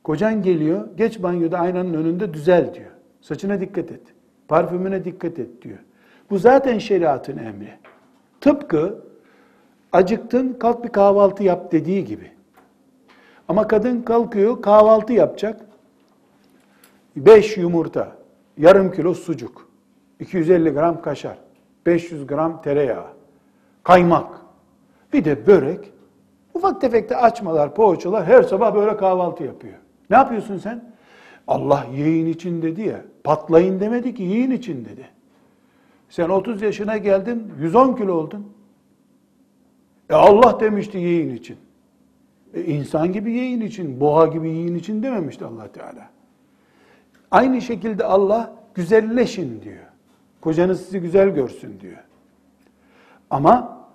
[0.06, 2.90] Kocan geliyor, geç banyoda aynanın önünde düzel diyor.
[3.20, 4.00] Saçına dikkat et,
[4.48, 5.78] parfümüne dikkat et diyor.
[6.30, 7.70] Bu zaten şeriatın emri.
[8.40, 9.04] Tıpkı
[9.92, 12.30] acıktın kalk bir kahvaltı yap dediği gibi.
[13.48, 15.60] Ama kadın kalkıyor kahvaltı yapacak.
[17.16, 18.12] 5 yumurta,
[18.58, 19.68] yarım kilo sucuk,
[20.20, 21.38] 250 gram kaşar,
[21.86, 23.06] 500 gram tereyağı,
[23.82, 24.40] kaymak,
[25.12, 25.92] bir de börek.
[26.54, 29.85] Ufak tefek de açmalar, poğaçalar her sabah böyle kahvaltı yapıyor.
[30.10, 30.84] Ne yapıyorsun sen?
[31.46, 33.04] Allah yiyin için dedi ya.
[33.24, 35.08] Patlayın demedi ki yiyin için dedi.
[36.08, 38.52] Sen 30 yaşına geldin 110 kilo oldun.
[40.10, 41.56] E Allah demişti yiyin için.
[42.54, 46.10] E insan gibi yiyin için, boğa gibi yiyin için dememişti Allah Teala.
[47.30, 49.84] Aynı şekilde Allah güzelleşin diyor.
[50.40, 52.04] Kocanız sizi güzel görsün diyor.
[53.30, 53.86] Ama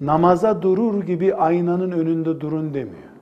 [0.00, 3.13] namaza durur gibi aynanın önünde durun demiyor.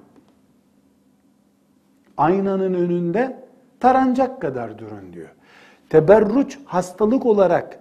[2.17, 3.37] Aynanın önünde
[3.81, 5.29] tarancak kadar durun diyor.
[5.89, 7.79] Teberruç hastalık olarak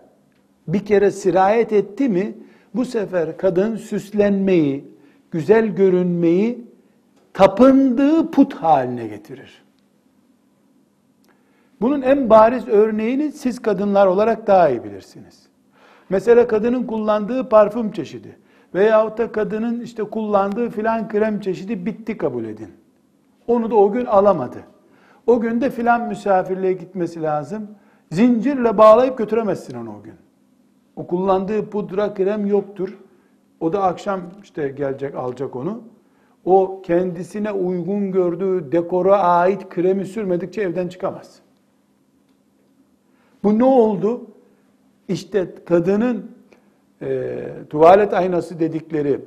[0.68, 2.34] bir kere sirayet etti mi
[2.74, 4.86] Bu sefer kadın süslenmeyi,
[5.32, 6.66] güzel görünmeyi
[7.34, 9.64] tapındığı put haline getirir.
[11.82, 15.48] Bunun en bariz örneğini siz kadınlar olarak daha iyi bilirsiniz.
[16.10, 18.38] Mesela kadının kullandığı parfüm çeşidi
[18.74, 22.70] veyahut da kadının işte kullandığı filan krem çeşidi bitti kabul edin.
[23.52, 24.64] Onu da o gün alamadı.
[25.28, 27.68] O gün de filan misafirliğe gitmesi lazım.
[28.12, 30.14] Zincirle bağlayıp götüremezsin onu o gün.
[30.96, 32.98] O kullandığı pudra krem yoktur.
[33.60, 35.82] O da akşam işte gelecek alacak onu.
[36.46, 41.40] O kendisine uygun gördüğü dekora ait kremi sürmedikçe evden çıkamaz.
[43.44, 44.22] Bu ne oldu?
[45.08, 46.32] İşte kadının
[47.02, 47.40] e,
[47.70, 49.20] tuvalet aynası dedikleri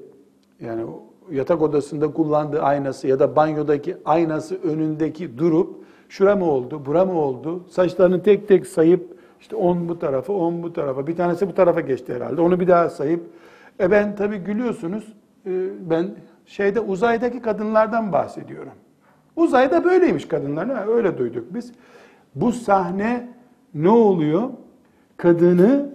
[0.61, 0.85] yani
[1.31, 5.77] yatak odasında kullandığı aynası ya da banyodaki aynası önündeki durup
[6.09, 7.65] şura mı oldu, bura mı oldu?
[7.71, 11.07] Saçlarını tek tek sayıp işte on bu tarafa, on bu tarafa.
[11.07, 12.41] Bir tanesi bu tarafa geçti herhalde.
[12.41, 13.21] Onu bir daha sayıp
[13.81, 15.13] e ben tabii gülüyorsunuz.
[15.47, 15.51] E,
[15.91, 16.07] ben
[16.47, 18.73] şeyde uzaydaki kadınlardan bahsediyorum.
[19.37, 20.89] Uzayda böyleymiş kadınlar.
[20.89, 21.73] Öyle duyduk biz.
[22.35, 23.29] Bu sahne
[23.75, 24.51] ne oluyor?
[25.17, 25.91] Kadını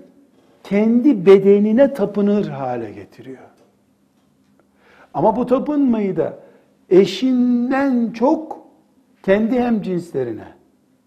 [0.63, 3.48] kendi bedenine tapınır hale getiriyor.
[5.19, 6.39] Ama bu tapınmayı da
[6.89, 8.57] eşinden çok
[9.23, 10.47] kendi hem cinslerine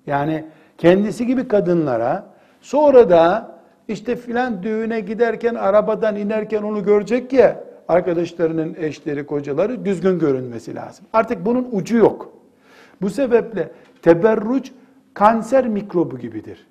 [0.07, 0.45] yani
[0.79, 2.27] kendisi gibi kadınlara
[2.61, 3.55] sonra da
[3.89, 11.07] işte filan düğüne giderken arabadan inerken onu görecek ya arkadaşlarının eşleri kocaları düzgün görünmesi lazım.
[11.13, 12.33] Artık bunun ucu yok.
[13.03, 13.71] Bu sebeple
[14.03, 14.73] teberruç
[15.15, 16.67] kanser mikrobu gibidir.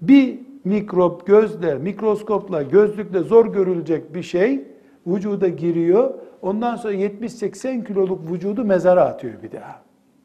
[0.00, 4.72] Bir mikrop gözle, mikroskopla, gözlükle zor görülecek bir şey
[5.06, 6.14] vücuda giriyor.
[6.42, 9.82] Ondan sonra 70-80 kiloluk vücudu mezara atıyor bir daha.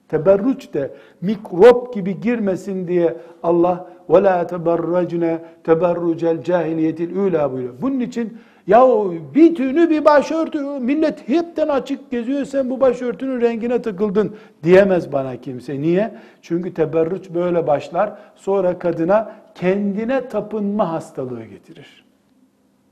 [0.07, 0.91] Teberruç de
[1.21, 7.73] mikrop gibi girmesin diye Allah ve la teberracne teberrucel cahiliyetil ula buyuruyor.
[7.81, 8.37] Bunun için
[8.67, 8.87] ya
[9.35, 15.37] bir tünü bir başörtü millet hepten açık geziyor sen bu başörtünün rengine takıldın diyemez bana
[15.37, 15.81] kimse.
[15.81, 16.15] Niye?
[16.41, 22.05] Çünkü teberruç böyle başlar sonra kadına kendine tapınma hastalığı getirir.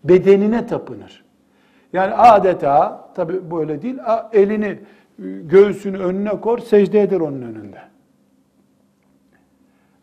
[0.03, 1.24] Bedenine tapınır.
[1.95, 3.97] Yani adeta tabi böyle değil
[4.33, 4.79] elini
[5.43, 7.77] göğsünü önüne kor secde eder onun önünde.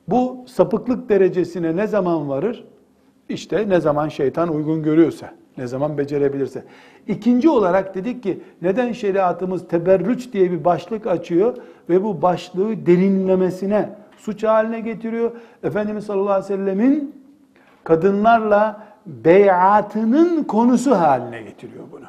[0.09, 2.65] Bu sapıklık derecesine ne zaman varır?
[3.29, 6.65] İşte ne zaman şeytan uygun görüyorsa, ne zaman becerebilirse.
[7.07, 11.57] İkinci olarak dedik ki neden şeriatımız teberrüç diye bir başlık açıyor
[11.89, 15.31] ve bu başlığı derinlemesine suç haline getiriyor.
[15.63, 17.23] Efendimiz sallallahu aleyhi ve sellemin
[17.85, 22.07] kadınlarla beyatının konusu haline getiriyor bunu.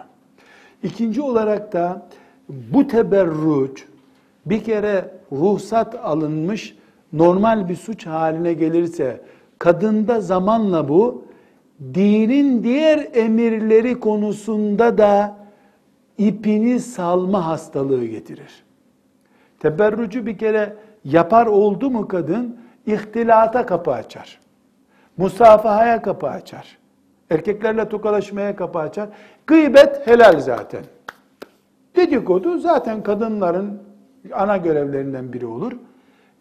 [0.84, 2.08] İkinci olarak da
[2.50, 3.86] bu teberruç
[4.46, 6.76] bir kere ruhsat alınmış
[7.14, 9.22] normal bir suç haline gelirse
[9.60, 11.26] kadında zamanla bu
[11.94, 15.38] dinin diğer emirleri konusunda da
[16.18, 18.64] ipini salma hastalığı getirir.
[19.60, 20.76] Teberrucu bir kere
[21.06, 24.40] yapar oldu mu kadın ihtilata kapı açar.
[25.18, 26.78] Musafahaya kapı açar.
[27.30, 29.10] Erkeklerle tokalaşmaya kapı açar.
[29.48, 30.84] Gıybet helal zaten.
[31.96, 33.82] Dedikodu zaten kadınların
[34.32, 35.74] ana görevlerinden biri olur.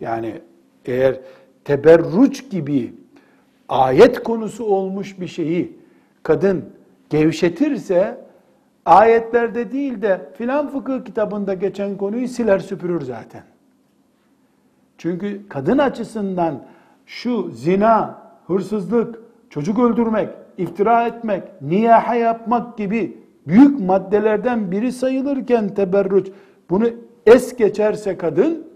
[0.00, 0.40] Yani
[0.84, 1.20] eğer
[1.64, 2.94] teberruç gibi
[3.68, 5.78] ayet konusu olmuş bir şeyi
[6.22, 6.64] kadın
[7.10, 8.24] gevşetirse
[8.84, 13.42] ayetlerde değil de filan fıkıh kitabında geçen konuyu siler süpürür zaten.
[14.98, 16.62] Çünkü kadın açısından
[17.06, 19.18] şu zina, hırsızlık,
[19.50, 20.28] çocuk öldürmek,
[20.58, 26.28] iftira etmek, niyaha yapmak gibi büyük maddelerden biri sayılırken teberrüç
[26.70, 26.86] bunu
[27.26, 28.66] es geçerse kadın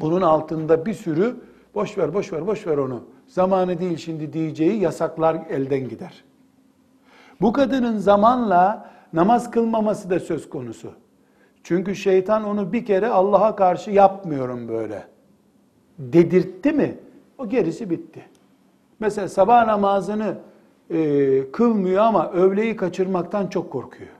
[0.00, 1.36] bunun altında bir sürü
[1.74, 6.24] boş ver boş ver boş ver onu zamanı değil şimdi diyeceği yasaklar elden gider.
[7.40, 10.92] Bu kadının zamanla namaz kılmaması da söz konusu.
[11.62, 15.04] Çünkü şeytan onu bir kere Allah'a karşı yapmıyorum böyle
[15.98, 16.98] dedirtti mi
[17.38, 18.24] o gerisi bitti.
[19.00, 20.34] Mesela sabah namazını
[20.90, 24.10] e, kılmıyor ama öğleyi kaçırmaktan çok korkuyor.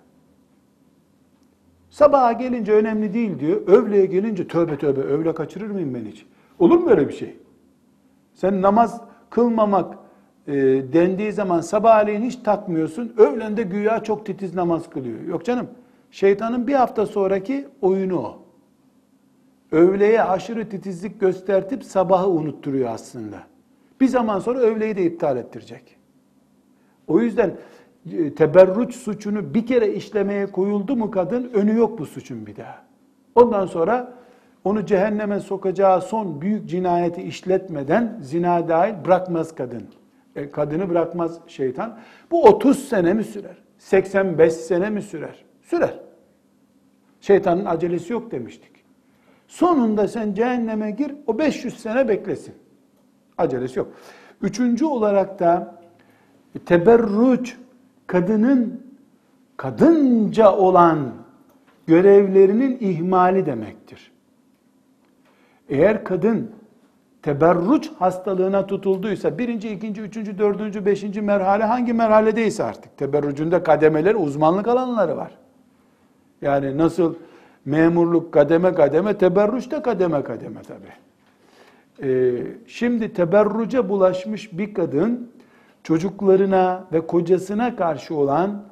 [1.91, 3.67] Sabaha gelince önemli değil diyor.
[3.67, 6.27] Öğleye gelince tövbe tövbe öğle kaçırır mıyım ben hiç?
[6.59, 7.37] Olur mu böyle bir şey?
[8.35, 9.01] Sen namaz
[9.31, 9.99] kılmamak
[10.47, 10.53] e,
[10.93, 13.13] dendiği zaman sabahleyin hiç takmıyorsun.
[13.17, 15.21] Öğlende güya çok titiz namaz kılıyor.
[15.21, 15.67] Yok canım.
[16.11, 18.39] Şeytanın bir hafta sonraki oyunu o.
[19.73, 23.37] Öğleye aşırı titizlik göstertip sabahı unutturuyor aslında.
[24.01, 25.98] Bir zaman sonra öğleyi de iptal ettirecek.
[27.09, 27.57] O yüzden
[28.13, 32.83] e, teberruç suçunu bir kere işlemeye koyuldu mu kadın önü yok bu suçun bir daha.
[33.35, 34.13] Ondan sonra
[34.65, 39.83] onu cehenneme sokacağı son büyük cinayeti işletmeden zina dahil bırakmaz kadın.
[40.37, 41.99] E, kadını bırakmaz şeytan.
[42.31, 43.57] Bu 30 sene mi sürer?
[43.79, 45.45] 85 sene mi sürer?
[45.63, 46.01] Sürer.
[47.21, 48.73] Şeytanın acelesi yok demiştik.
[49.49, 52.55] Sonunda sen cehenneme gir, o 500 sene beklesin.
[53.39, 53.89] Acelesi yok.
[54.43, 55.78] Üçüncü olarak da
[56.67, 57.57] teberruç,
[58.07, 58.83] kadının
[59.57, 61.13] kadınca olan
[61.87, 64.13] görevlerinin ihmali demektir.
[65.69, 66.51] Eğer kadın
[67.23, 74.69] teberruç hastalığına tutulduysa birinci, ikinci, üçüncü, dördüncü, beşinci merhale hangi merhaledeyse artık teberrücünde kademeler, uzmanlık
[74.69, 75.39] alanları var.
[76.43, 77.15] Yani nasıl
[77.65, 80.87] memurluk kademe kademe, teberruç da kademe kademe tabi.
[82.03, 85.31] Ee, şimdi teberruca bulaşmış bir kadın
[85.83, 88.63] çocuklarına ve kocasına karşı olan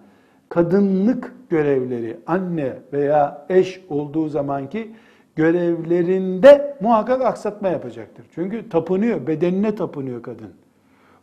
[0.49, 4.93] kadınlık görevleri, anne veya eş olduğu zamanki
[5.37, 8.27] görevlerinde muhakkak aksatma yapacaktır.
[8.35, 10.51] Çünkü tapınıyor, bedenine tapınıyor kadın.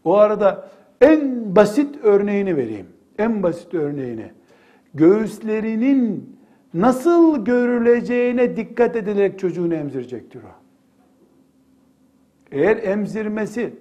[0.04, 0.70] O arada
[1.02, 2.88] en basit örneğini vereyim.
[3.18, 4.32] En basit örneğini.
[4.94, 6.36] Göğüslerinin
[6.74, 10.54] nasıl görüleceğine dikkat edilerek çocuğunu emzirecektir o.
[12.52, 13.74] Eğer emzirmesi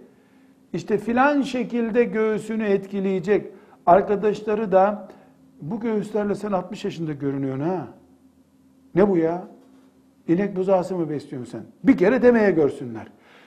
[0.72, 3.46] işte filan şekilde göğsünü etkileyecek,
[3.86, 5.08] arkadaşları da
[5.60, 7.88] bu göğüslerle sen 60 yaşında görünüyorsun ha.
[8.94, 9.44] Ne bu ya?
[10.28, 11.62] İnek buzağısı mı besliyorsun sen?
[11.84, 13.06] Bir kere demeye görsünler.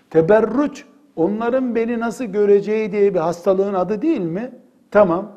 [0.09, 4.51] Teberruç onların beni nasıl göreceği diye bir hastalığın adı değil mi?
[4.91, 5.31] Tamam.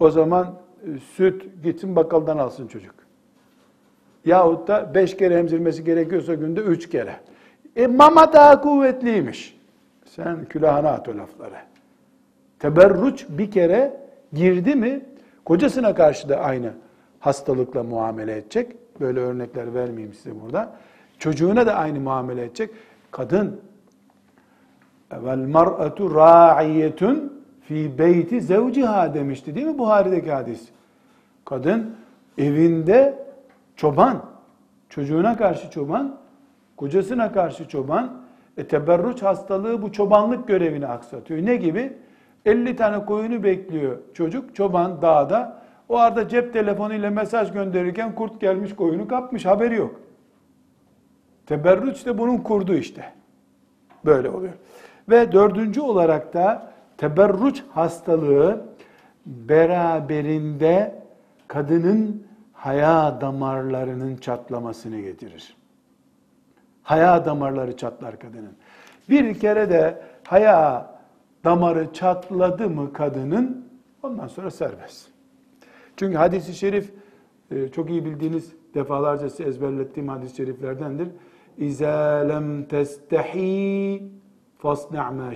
[0.00, 2.94] O zaman e, süt gitsin bakkaldan alsın çocuk.
[4.24, 7.16] Yahut da beş kere emzirmesi gerekiyorsa günde üç kere.
[7.76, 9.61] E mama daha kuvvetliymiş.
[10.16, 11.54] Sen külahına at o lafları.
[12.58, 14.00] Teberruç bir kere
[14.32, 15.00] girdi mi
[15.44, 16.72] kocasına karşı da aynı
[17.20, 18.76] hastalıkla muamele edecek.
[19.00, 20.72] Böyle örnekler vermeyeyim size burada.
[21.18, 22.70] Çocuğuna da aynı muamele edecek.
[23.10, 23.60] Kadın
[25.12, 30.68] vel mar'atu ra'iyetun fi beyti zevciha demişti değil mi Buhari'deki hadis?
[31.44, 31.96] Kadın
[32.38, 33.18] evinde
[33.76, 34.24] çoban,
[34.88, 36.16] çocuğuna karşı çoban,
[36.76, 38.21] kocasına karşı çoban,
[38.56, 41.46] e, teberruç hastalığı bu çobanlık görevini aksatıyor.
[41.46, 41.96] Ne gibi?
[42.46, 45.62] 50 tane koyunu bekliyor çocuk, çoban dağda.
[45.88, 50.00] O arada cep telefonuyla mesaj gönderirken kurt gelmiş koyunu kapmış, haberi yok.
[51.46, 53.12] Teberruç de bunun kurdu işte.
[54.04, 54.52] Böyle oluyor.
[55.08, 58.64] Ve dördüncü olarak da teberruç hastalığı
[59.26, 61.02] beraberinde
[61.48, 65.56] kadının haya damarlarının çatlamasını getirir.
[66.82, 68.52] Haya damarları çatlar kadının.
[69.10, 70.90] Bir kere de haya
[71.44, 73.68] damarı çatladı mı kadının
[74.02, 75.08] ondan sonra serbest.
[75.96, 76.92] Çünkü hadisi şerif
[77.50, 81.08] e, çok iyi bildiğiniz defalarca size ezberlettiğim hadis-i şeriflerdendir.
[81.58, 84.02] İzâ lem testehî
[84.58, 85.32] fasna' mâ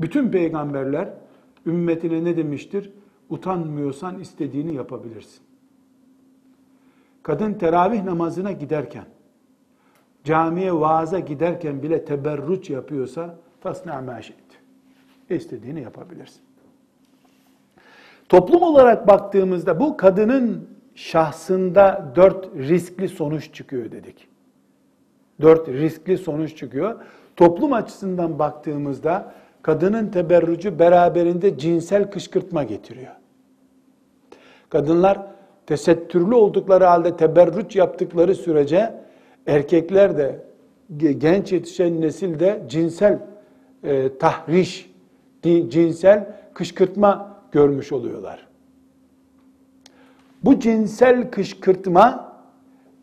[0.00, 1.08] Bütün peygamberler
[1.66, 2.92] ümmetine ne demiştir?
[3.30, 5.42] Utanmıyorsan istediğini yapabilirsin.
[7.22, 9.04] Kadın teravih namazına giderken,
[10.24, 14.20] camiye vaaza giderken bile teberruç yapıyorsa fasna' mâ
[15.30, 16.40] İstediğini yapabilirsin.
[18.28, 24.28] Toplum olarak baktığımızda bu kadının şahsında dört riskli sonuç çıkıyor dedik.
[25.40, 27.00] Dört riskli sonuç çıkıyor.
[27.36, 33.12] Toplum açısından baktığımızda kadının teberrücü beraberinde cinsel kışkırtma getiriyor.
[34.68, 35.20] Kadınlar
[35.66, 39.03] tesettürlü oldukları halde teberrüç yaptıkları sürece
[39.46, 40.44] erkekler de
[40.98, 43.18] genç yetişen nesil de cinsel
[43.82, 44.90] e, tahriş,
[45.68, 48.46] cinsel kışkırtma görmüş oluyorlar.
[50.44, 52.34] Bu cinsel kışkırtma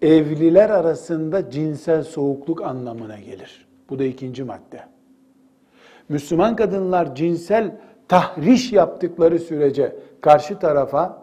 [0.01, 3.67] evliler arasında cinsel soğukluk anlamına gelir.
[3.89, 4.81] Bu da ikinci madde.
[6.09, 7.75] Müslüman kadınlar cinsel
[8.07, 11.20] tahriş yaptıkları sürece karşı tarafa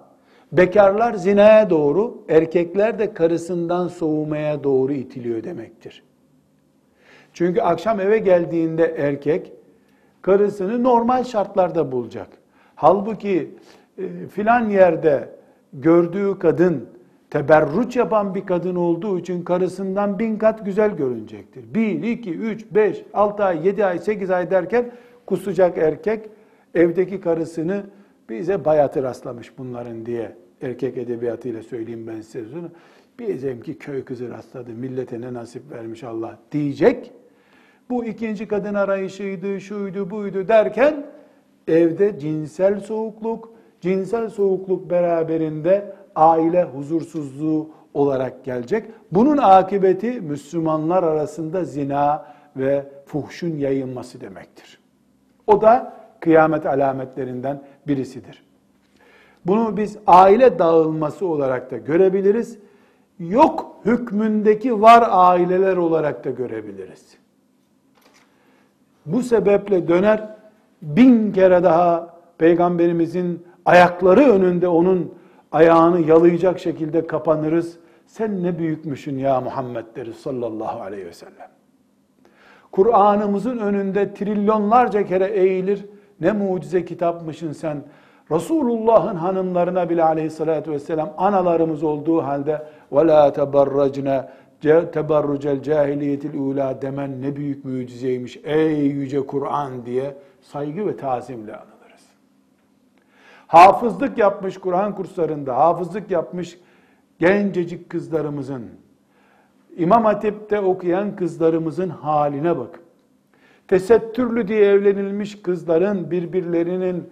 [0.52, 6.02] bekarlar zinaya doğru, erkekler de karısından soğumaya doğru itiliyor demektir.
[7.32, 9.52] Çünkü akşam eve geldiğinde erkek
[10.22, 12.28] karısını normal şartlarda bulacak.
[12.74, 13.50] Halbuki
[13.98, 15.28] e, filan yerde
[15.72, 16.88] gördüğü kadın
[17.30, 21.74] teberruç yapan bir kadın olduğu için karısından bin kat güzel görünecektir.
[21.74, 24.90] Bir, iki, üç, beş, altı ay, yedi ay, sekiz ay derken
[25.26, 26.28] kusacak erkek
[26.74, 27.82] evdeki karısını
[28.28, 32.46] bize bayatı rastlamış bunların diye erkek edebiyatıyla söyleyeyim ben size.
[33.18, 37.12] Diyeceğim ki köy kızı rastladı, millete ne nasip vermiş Allah diyecek.
[37.90, 41.06] Bu ikinci kadın arayışıydı, şuydu, buydu derken
[41.68, 48.84] evde cinsel soğukluk, cinsel soğukluk beraberinde aile huzursuzluğu olarak gelecek.
[49.12, 52.26] Bunun akıbeti Müslümanlar arasında zina
[52.56, 54.80] ve fuhşun yayılması demektir.
[55.46, 58.42] O da kıyamet alametlerinden birisidir.
[59.46, 62.58] Bunu biz aile dağılması olarak da görebiliriz.
[63.18, 67.18] Yok hükmündeki var aileler olarak da görebiliriz.
[69.06, 70.28] Bu sebeple döner
[70.82, 75.14] bin kere daha peygamberimizin ayakları önünde onun
[75.52, 77.78] ayağını yalayacak şekilde kapanırız.
[78.06, 81.48] Sen ne büyükmüşsün ya Muhammed deriz sallallahu aleyhi ve sellem.
[82.72, 85.86] Kur'an'ımızın önünde trilyonlarca kere eğilir.
[86.21, 87.83] Ne mucize kitapmışsın sen.
[88.31, 94.25] Resulullah'ın hanımlarına bile aleyhissalatü vesselam analarımız olduğu halde وَلَا تَبَرَّجْنَا
[94.63, 102.03] teberrucel cahiliyetil ula demen ne büyük mucizeymiş ey yüce Kur'an diye saygı ve tazimle anılırız.
[103.47, 106.59] Hafızlık yapmış Kur'an kurslarında, hafızlık yapmış
[107.19, 108.63] gencecik kızlarımızın,
[109.77, 112.79] İmam Hatip'te okuyan kızlarımızın haline bak.
[113.68, 117.04] Tesettürlü diye evlenilmiş kızların birbirlerinin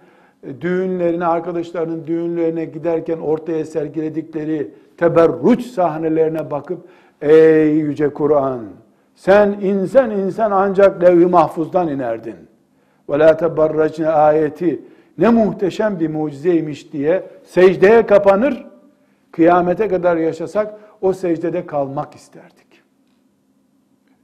[0.61, 6.79] düğünlerine, arkadaşlarının düğünlerine giderken ortaya sergiledikleri teberruç sahnelerine bakıp
[7.21, 8.61] ey yüce Kur'an
[9.17, 12.35] sen insan insan ancak levh-i mahfuzdan inerdin.
[13.09, 14.81] Ve la teberracne ayeti
[15.17, 18.65] ne muhteşem bir mucizeymiş diye secdeye kapanır.
[19.31, 22.67] Kıyamete kadar yaşasak o secdede kalmak isterdik.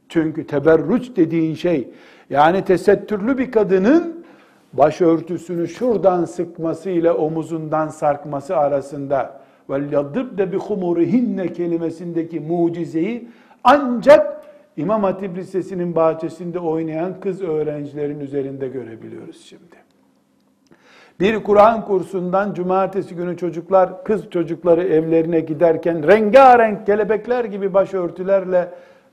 [0.09, 1.89] Çünkü teberruç dediğin şey
[2.30, 4.24] yani tesettürlü bir kadının
[4.72, 13.28] başörtüsünü şuradan sıkması ile omuzundan sarkması arasında وَلْيَضِبْدَ بِخُمُرِهِنَّ kelimesindeki mucizeyi
[13.64, 14.38] ancak
[14.76, 19.76] İmam Hatip Lisesi'nin bahçesinde oynayan kız öğrencilerin üzerinde görebiliyoruz şimdi.
[21.20, 28.68] Bir Kur'an kursundan cumartesi günü çocuklar, kız çocukları evlerine giderken rengarenk kelebekler gibi başörtülerle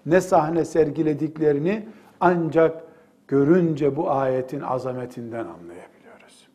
[0.05, 1.83] ne sahne sergilediklerini
[2.19, 2.83] ancak
[3.30, 6.48] görünce bu ayetin azametinden anlayabiliyoruz.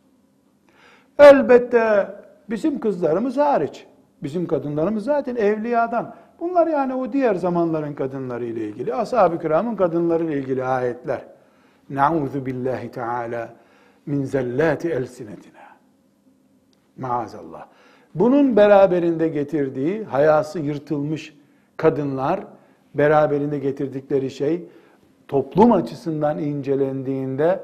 [1.19, 2.07] Elbette
[2.49, 3.85] bizim kızlarımız hariç.
[4.23, 6.15] Bizim kadınlarımız zaten evliyadan.
[6.39, 8.95] Bunlar yani o diğer zamanların kadınları ile ilgili.
[8.95, 11.21] Ashab-ı kiramın kadınları ile ilgili ayetler.
[11.89, 13.49] Nauzu billahi teala
[14.05, 15.65] min zellati elsinetina.
[16.97, 17.65] Maazallah.
[18.15, 21.37] Bunun beraberinde getirdiği hayası yırtılmış
[21.77, 22.39] kadınlar
[22.95, 24.67] beraberinde getirdikleri şey
[25.27, 27.63] toplum açısından incelendiğinde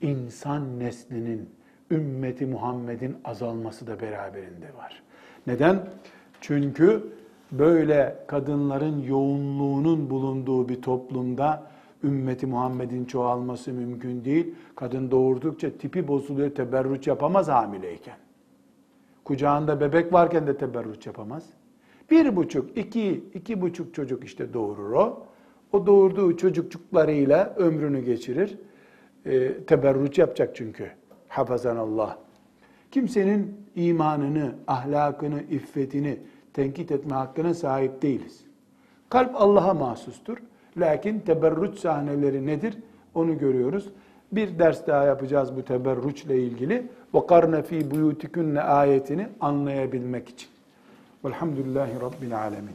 [0.00, 1.50] insan neslinin,
[1.90, 5.02] ümmeti Muhammed'in azalması da beraberinde var.
[5.46, 5.86] Neden?
[6.40, 7.12] Çünkü
[7.52, 11.62] böyle kadınların yoğunluğunun bulunduğu bir toplumda
[12.04, 14.54] ümmeti Muhammed'in çoğalması mümkün değil.
[14.76, 18.16] Kadın doğurdukça tipi bozuluyor, teberrüç yapamaz hamileyken.
[19.24, 21.46] Kucağında bebek varken de teberrüç yapamaz.
[22.10, 25.26] Bir buçuk, iki, iki buçuk çocuk işte doğurur o.
[25.71, 28.57] O doğurduğu çocukçuklarıyla ömrünü geçirir.
[29.25, 30.91] E, teberrüç yapacak çünkü.
[31.27, 32.17] Hafazan Allah.
[32.91, 36.17] Kimsenin imanını, ahlakını, iffetini
[36.53, 38.43] tenkit etme hakkına sahip değiliz.
[39.09, 40.37] Kalp Allah'a mahsustur.
[40.77, 42.77] Lakin teberrüç sahneleri nedir?
[43.15, 43.89] Onu görüyoruz.
[44.31, 46.87] Bir ders daha yapacağız bu teberrüçle ilgili.
[47.13, 50.49] وَقَرْنَ ف۪ي بُيُوتِكُنَّ ayetini anlayabilmek için.
[51.25, 52.73] Velhamdülillahi Rabbil Alemin.